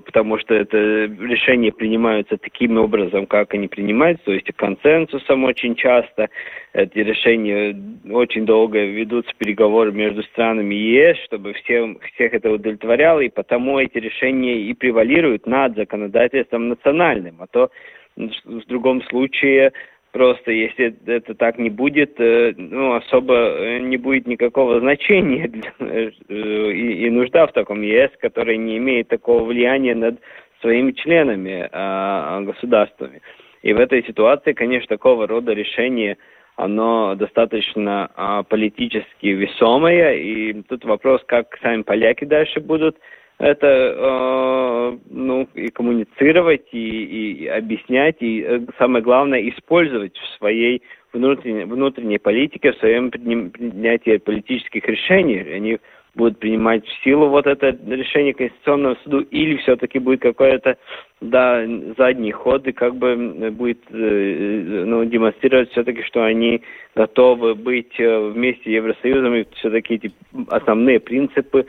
потому 0.05 0.37
что 0.37 0.53
это 0.53 0.77
решения 0.77 1.71
принимаются 1.71 2.37
таким 2.37 2.77
образом, 2.77 3.25
как 3.25 3.53
они 3.55 3.67
принимаются, 3.67 4.25
то 4.25 4.31
есть 4.33 4.51
консенсусом 4.55 5.43
очень 5.43 5.75
часто. 5.75 6.29
Эти 6.73 6.99
решения 6.99 7.75
очень 8.11 8.45
долго 8.45 8.85
ведутся 8.85 9.31
переговоры 9.39 9.91
между 9.91 10.21
странами 10.21 10.75
ЕС, 10.75 11.17
чтобы 11.25 11.53
всем, 11.53 11.97
всех 12.13 12.33
это 12.35 12.51
удовлетворяло, 12.51 13.21
и 13.21 13.29
потому 13.29 13.79
эти 13.79 13.97
решения 13.97 14.61
и 14.61 14.73
превалируют 14.75 15.47
над 15.47 15.75
законодательством 15.75 16.69
национальным. 16.69 17.37
А 17.39 17.47
то 17.47 17.71
в 18.17 18.65
другом 18.67 19.01
случае 19.03 19.71
Просто 20.11 20.51
если 20.51 20.95
это 21.05 21.35
так 21.35 21.59
не 21.59 21.69
будет, 21.69 22.19
э, 22.19 22.53
ну, 22.57 22.95
особо 22.95 23.35
э, 23.35 23.79
не 23.79 23.97
будет 23.97 24.25
никакого 24.25 24.79
значения 24.79 25.51
э, 25.79 26.09
и, 26.27 27.05
и 27.05 27.09
нужда 27.11 27.45
в 27.45 27.53
таком 27.53 27.81
ЕС, 27.83 28.09
который 28.19 28.57
не 28.57 28.77
имеет 28.77 29.07
такого 29.07 29.43
влияния 29.43 29.93
над 29.93 30.19
своими 30.61 30.91
членами 30.93 31.69
а, 31.71 32.41
государствами. 32.41 33.21
И 33.61 33.73
в 33.73 33.79
этой 33.79 34.03
ситуации, 34.03 34.53
конечно, 34.53 34.87
такого 34.87 35.27
рода 35.27 35.53
решение, 35.53 36.17
оно 36.55 37.15
достаточно 37.15 38.09
а, 38.15 38.43
политически 38.43 39.27
весомое, 39.27 40.15
и 40.15 40.61
тут 40.63 40.85
вопрос, 40.85 41.21
как 41.25 41.57
сами 41.61 41.83
поляки 41.83 42.25
дальше 42.25 42.59
будут 42.59 42.97
это 43.39 43.67
э, 43.67 44.97
ну, 45.09 45.47
и 45.55 45.69
коммуницировать, 45.69 46.67
и, 46.73 47.43
и 47.43 47.47
объяснять, 47.47 48.17
и 48.19 48.43
э, 48.45 48.59
самое 48.77 49.01
главное, 49.01 49.41
использовать 49.49 50.15
в 50.17 50.37
своей 50.37 50.83
внутренней, 51.13 51.63
внутренней 51.63 52.19
политике, 52.19 52.73
в 52.73 52.77
своем 52.77 53.09
принятии 53.11 54.17
политических 54.17 54.85
решений. 54.85 55.39
Они 55.39 55.79
будут 56.15 56.39
принимать 56.39 56.85
в 56.85 57.03
силу 57.03 57.29
вот 57.29 57.47
это 57.47 57.77
решение 57.87 58.33
Конституционного 58.33 58.97
суда, 59.03 59.25
или 59.31 59.55
все-таки 59.57 59.99
будет 59.99 60.21
какой-то 60.21 60.77
да, 61.21 61.65
задний 61.97 62.31
ход, 62.31 62.67
и 62.67 62.73
как 62.73 62.95
бы 62.95 63.51
будет 63.51 63.79
э, 63.89 64.83
ну, 64.85 65.05
демонстрировать 65.05 65.71
все-таки, 65.71 66.03
что 66.03 66.25
они 66.25 66.61
готовы 66.93 67.55
быть 67.55 67.97
э, 67.99 68.31
вместе 68.31 68.63
с 68.63 68.67
Евросоюзом, 68.67 69.35
и 69.35 69.45
все-таки 69.55 69.93
эти 69.93 70.11
основные 70.49 70.99
принципы 70.99 71.59
Э, 71.59 71.65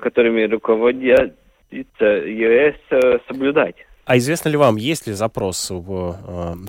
которыми 0.00 0.44
руководится 0.44 1.34
ЕС, 1.72 2.74
э, 2.90 3.18
соблюдать. 3.28 3.76
А 4.04 4.16
известно 4.16 4.48
ли 4.48 4.56
вам, 4.56 4.76
есть 4.76 5.06
ли 5.06 5.12
запрос 5.12 5.70
у 5.70 5.80
э, 5.80 6.14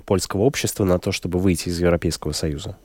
польского 0.06 0.42
общества 0.42 0.84
на 0.84 0.98
то, 0.98 1.12
чтобы 1.12 1.38
выйти 1.38 1.68
из 1.68 1.80
Европейского 1.80 2.32
Союза? 2.32 2.76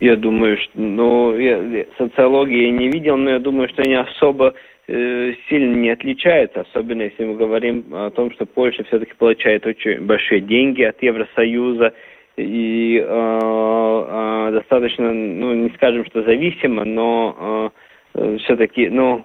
Я 0.00 0.16
думаю, 0.16 0.56
что, 0.58 0.80
ну, 0.80 1.36
я, 1.36 1.86
социологии 1.98 2.70
не 2.70 2.88
видел, 2.88 3.16
но 3.16 3.30
я 3.30 3.38
думаю, 3.38 3.68
что 3.68 3.82
они 3.82 3.94
особо 3.94 4.54
э, 4.88 5.34
сильно 5.48 5.74
не 5.74 5.90
отличаются, 5.90 6.62
особенно 6.62 7.02
если 7.02 7.24
мы 7.24 7.36
говорим 7.36 7.84
о 7.92 8.10
том, 8.10 8.32
что 8.32 8.46
Польша 8.46 8.82
все-таки 8.84 9.12
получает 9.14 9.66
очень 9.66 10.00
большие 10.00 10.40
деньги 10.40 10.82
от 10.82 11.02
Евросоюза 11.02 11.92
и 12.36 12.98
э, 12.98 13.04
э, 13.06 14.50
достаточно, 14.52 15.12
ну, 15.12 15.54
не 15.54 15.70
скажем, 15.76 16.04
что 16.06 16.22
зависимо, 16.22 16.84
но 16.84 17.70
э, 17.72 17.78
Э, 17.93 17.93
все-таки, 18.14 18.88
ну, 18.88 19.24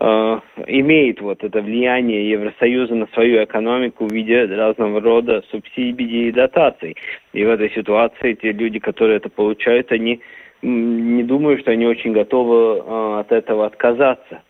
э, 0.00 0.40
имеет 0.66 1.20
вот 1.20 1.42
это 1.44 1.60
влияние 1.60 2.30
Евросоюза 2.30 2.94
на 2.94 3.06
свою 3.08 3.44
экономику 3.44 4.06
в 4.06 4.12
виде 4.12 4.44
разного 4.44 5.00
рода 5.00 5.42
субсидий 5.50 6.28
и 6.28 6.32
дотаций. 6.32 6.96
И 7.32 7.44
в 7.44 7.48
этой 7.48 7.70
ситуации 7.70 8.34
те 8.34 8.52
люди, 8.52 8.78
которые 8.78 9.18
это 9.18 9.28
получают, 9.28 9.92
они 9.92 10.20
не 10.62 11.22
думаю, 11.22 11.58
что 11.58 11.72
они 11.72 11.86
очень 11.86 12.12
готовы 12.12 12.78
э, 12.78 13.20
от 13.20 13.32
этого 13.32 13.66
отказаться. 13.66 14.42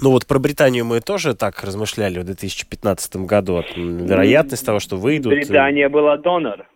Ну 0.00 0.12
вот 0.12 0.26
про 0.26 0.38
Британию 0.38 0.84
мы 0.84 1.00
тоже 1.00 1.34
так 1.34 1.62
размышляли 1.62 2.20
в 2.20 2.24
2015 2.24 3.16
году. 3.16 3.62
Вероятность 3.76 4.64
того, 4.64 4.78
что 4.78 4.96
выйдут... 4.96 5.32
Британия 5.32 5.88
была 5.88 6.16
донор. 6.16 6.66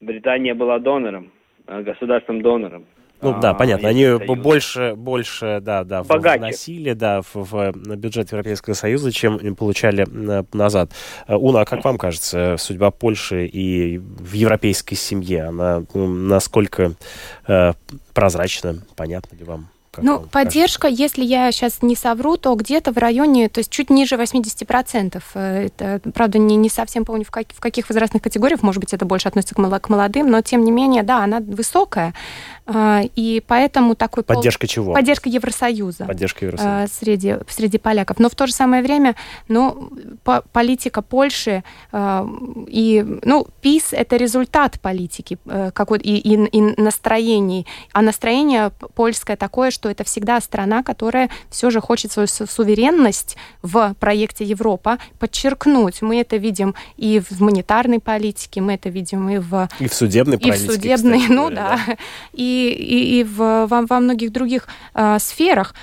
Британия 0.00 0.54
была 0.54 0.78
донором, 0.80 1.32
государственным 1.66 2.42
донором. 2.42 2.84
Ну 3.20 3.40
да, 3.40 3.54
понятно. 3.54 3.88
Они 3.88 4.04
Союз. 4.04 4.38
больше, 4.38 4.94
больше, 4.96 5.60
да, 5.62 5.84
да, 5.84 6.02
Богаче. 6.02 6.38
вносили, 6.38 6.92
да, 6.92 7.22
в, 7.22 7.34
в 7.34 7.72
бюджет 7.96 8.30
Европейского 8.30 8.74
Союза, 8.74 9.12
чем 9.12 9.54
получали 9.54 10.06
назад. 10.52 10.90
Э, 11.26 11.34
Уна, 11.34 11.62
а 11.62 11.64
как 11.64 11.84
вам 11.84 11.96
кажется, 11.96 12.56
судьба 12.58 12.90
Польши 12.90 13.46
и 13.46 13.98
в 13.98 14.32
европейской 14.34 14.94
семье, 14.94 15.44
она 15.44 15.84
насколько 15.94 16.92
э, 17.46 17.72
прозрачна, 18.12 18.82
понятна 18.96 19.36
ли 19.36 19.44
вам? 19.44 19.68
Как 19.94 20.04
ну, 20.04 20.20
поддержка, 20.20 20.82
кажется? 20.82 21.02
если 21.02 21.24
я 21.24 21.52
сейчас 21.52 21.80
не 21.82 21.94
совру, 21.94 22.36
то 22.36 22.54
где-то 22.54 22.92
в 22.92 22.98
районе, 22.98 23.48
то 23.48 23.58
есть 23.58 23.70
чуть 23.70 23.90
ниже 23.90 24.16
80%. 24.16 25.22
Э, 25.34 25.66
это, 25.66 26.00
правда, 26.12 26.38
не, 26.38 26.56
не 26.56 26.68
совсем 26.68 27.04
помню, 27.04 27.24
в, 27.24 27.30
как, 27.30 27.46
в 27.54 27.60
каких 27.60 27.88
возрастных 27.88 28.22
категориях, 28.22 28.62
может 28.62 28.80
быть, 28.80 28.92
это 28.92 29.04
больше 29.04 29.28
относится 29.28 29.54
к 29.54 29.88
молодым, 29.88 30.30
но 30.30 30.40
тем 30.40 30.64
не 30.64 30.72
менее, 30.72 31.04
да, 31.04 31.22
она 31.22 31.38
высокая. 31.40 32.12
А, 32.66 33.02
и 33.14 33.42
поэтому 33.46 33.94
такой... 33.94 34.24
Поддержка 34.24 34.66
пол... 34.66 34.68
чего? 34.68 34.92
Поддержка 34.94 35.28
Евросоюза. 35.28 36.06
Поддержка 36.06 36.46
Евросоюза. 36.46 36.82
А, 36.82 36.86
среди, 36.88 37.36
среди 37.48 37.78
поляков. 37.78 38.18
Но 38.18 38.28
в 38.28 38.34
то 38.34 38.46
же 38.46 38.52
самое 38.52 38.82
время, 38.82 39.14
ну, 39.48 39.90
по 40.24 40.42
политика 40.52 41.02
Польши 41.02 41.62
и, 41.92 43.20
ну, 43.22 43.46
ПИС— 43.60 43.88
это 43.92 44.16
результат 44.16 44.80
политики 44.80 45.38
какой 45.72 45.98
и, 45.98 46.16
и, 46.16 46.46
и 46.46 46.80
настроений. 46.80 47.66
А 47.92 48.02
настроение 48.02 48.72
польское 48.94 49.36
такое, 49.36 49.70
что 49.70 49.83
что 49.84 49.90
это 49.90 50.02
всегда 50.02 50.40
страна, 50.40 50.82
которая 50.82 51.28
все 51.50 51.68
же 51.68 51.82
хочет 51.82 52.10
свою 52.10 52.26
суверенность 52.26 53.36
в 53.60 53.94
проекте 54.00 54.42
Европа 54.42 54.96
подчеркнуть. 55.18 56.00
Мы 56.00 56.22
это 56.22 56.38
видим 56.38 56.74
и 56.96 57.20
в 57.20 57.42
монетарной 57.42 58.00
политике, 58.00 58.62
мы 58.62 58.74
это 58.74 58.88
видим 58.88 59.28
и 59.28 59.36
в... 59.36 59.68
И 59.80 59.86
в 59.86 59.92
судебной 59.92 60.38
и 60.38 60.40
политике, 60.40 60.68
в 60.70 60.72
судебной, 60.72 61.18
кстати, 61.18 61.32
ну 61.32 61.50
говоря, 61.50 61.56
да, 61.56 61.80
да. 61.86 61.96
и, 62.32 62.70
и, 62.70 63.20
и 63.20 63.24
в, 63.24 63.66
во, 63.66 63.82
во 63.82 64.00
многих 64.00 64.32
других 64.32 64.68
э, 64.94 65.18
сферах. 65.20 65.74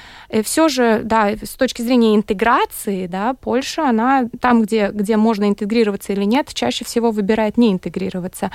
Все 0.44 0.70
же, 0.70 1.02
да, 1.04 1.32
с 1.32 1.56
точки 1.56 1.82
зрения 1.82 2.16
интеграции, 2.16 3.08
да, 3.08 3.34
Польша, 3.34 3.90
она 3.90 4.30
там, 4.40 4.62
где, 4.62 4.90
где 4.94 5.18
можно 5.18 5.50
интегрироваться 5.50 6.14
или 6.14 6.24
нет, 6.24 6.54
чаще 6.54 6.86
всего 6.86 7.12
выбирает 7.12 7.58
не 7.58 7.72
интегрироваться. 7.74 8.50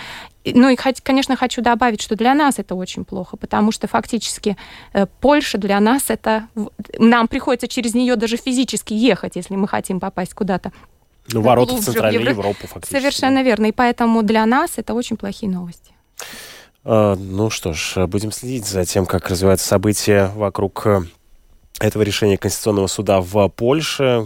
Ну 0.44 0.70
и, 0.70 0.76
конечно, 0.76 1.36
хочу 1.36 1.60
добавить, 1.60 2.00
что 2.00 2.16
для 2.16 2.34
нас 2.34 2.58
это 2.58 2.74
очень 2.74 3.04
плохо, 3.04 3.36
потому 3.36 3.72
что 3.72 3.88
фактически 3.88 4.56
э, 4.94 5.06
Польша 5.20 5.58
для 5.58 5.78
нас 5.80 6.04
это... 6.08 6.48
Нам 6.98 7.28
приходится 7.28 7.68
через 7.68 7.94
нее 7.94 8.16
даже 8.16 8.38
физически 8.38 8.94
ехать, 8.94 9.36
если 9.36 9.54
мы 9.56 9.68
хотим 9.68 10.00
попасть 10.00 10.32
куда-то. 10.32 10.72
Ну, 11.32 11.42
ворота 11.42 11.74
в 11.74 11.80
Центральную 11.80 12.20
Евро... 12.20 12.30
Европу, 12.30 12.66
фактически. 12.68 12.92
Совершенно 12.92 13.36
да. 13.36 13.42
верно. 13.42 13.66
И 13.66 13.72
поэтому 13.72 14.22
для 14.22 14.46
нас 14.46 14.72
это 14.76 14.94
очень 14.94 15.16
плохие 15.16 15.52
новости. 15.52 15.92
Uh, 16.84 17.16
ну 17.16 17.50
что 17.50 17.72
ж, 17.72 18.06
будем 18.06 18.30
следить 18.30 18.64
за 18.64 18.84
тем, 18.84 19.06
как 19.06 19.28
развиваются 19.28 19.66
события 19.66 20.30
вокруг 20.36 20.86
этого 21.80 22.02
решения 22.02 22.38
Конституционного 22.38 22.86
суда 22.86 23.20
в 23.20 23.48
Польше, 23.48 24.24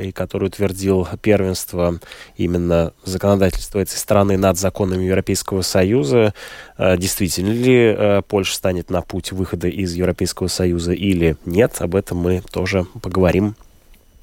и 0.00 0.10
который 0.10 0.46
утвердил 0.46 1.06
первенство 1.22 2.00
именно 2.36 2.92
законодательства 3.04 3.78
этой 3.78 3.96
страны 3.96 4.36
над 4.36 4.58
законами 4.58 5.04
Европейского 5.04 5.62
Союза. 5.62 6.34
Действительно 6.78 7.52
ли 7.52 8.22
Польша 8.28 8.54
станет 8.54 8.90
на 8.90 9.02
путь 9.02 9.32
выхода 9.32 9.68
из 9.68 9.94
Европейского 9.94 10.48
Союза 10.48 10.92
или 10.92 11.36
нет, 11.44 11.80
об 11.80 11.94
этом 11.94 12.18
мы 12.18 12.42
тоже 12.52 12.86
поговорим 13.02 13.54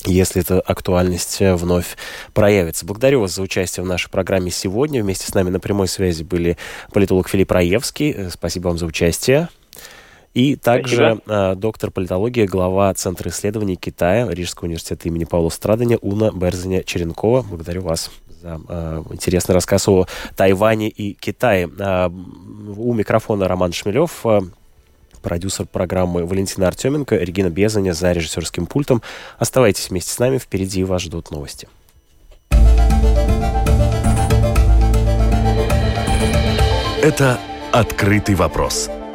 если 0.07 0.41
эта 0.41 0.59
актуальность 0.59 1.38
вновь 1.39 1.97
проявится. 2.34 2.86
Благодарю 2.86 3.21
вас 3.21 3.34
за 3.34 3.41
участие 3.41 3.84
в 3.84 3.88
нашей 3.88 4.11
программе 4.11 4.51
сегодня. 4.51 5.01
Вместе 5.01 5.26
с 5.26 5.34
нами 5.34 5.49
на 5.49 5.59
прямой 5.59 5.88
связи 5.88 6.23
были 6.23 6.57
политолог 6.93 7.28
Филипп 7.28 7.51
Раевский. 7.51 8.30
Спасибо 8.30 8.67
вам 8.67 8.78
за 8.78 8.86
участие. 8.86 9.49
И 10.36 10.57
также 10.57 11.21
э, 11.25 11.55
доктор 11.55 11.91
политологии, 11.91 12.45
глава 12.45 12.93
Центра 12.93 13.29
исследований 13.29 13.77
Китая 13.77 14.27
Рижского 14.29 14.65
университета 14.65 15.07
имени 15.07 15.23
Павла 15.23 15.47
Страдания 15.47 15.97
Уна 16.01 16.29
Берзиня 16.33 16.83
Черенкова. 16.83 17.41
Благодарю 17.41 17.83
вас 17.83 18.11
за 18.41 18.59
э, 18.67 19.03
интересный 19.11 19.55
рассказ 19.55 19.88
о 19.88 20.07
Тайване 20.36 20.89
и 20.89 21.13
Китае. 21.13 21.69
Э, 21.79 22.09
у 22.09 22.93
микрофона 22.93 23.47
Роман 23.47 23.71
Шмелев. 23.71 24.25
Э, 24.25 24.41
продюсер 25.21 25.67
программы 25.67 26.25
Валентина 26.25 26.67
Артеменко, 26.67 27.15
Регина 27.15 27.49
Безаня 27.49 27.93
за 27.93 28.11
режиссерским 28.11 28.65
пультом. 28.65 29.01
Оставайтесь 29.38 29.89
вместе 29.89 30.11
с 30.11 30.19
нами, 30.19 30.38
впереди 30.38 30.83
вас 30.83 31.03
ждут 31.03 31.31
новости. 31.31 31.69
Это 37.01 37.39
«Открытый 37.71 38.36
вопрос» 38.36 38.89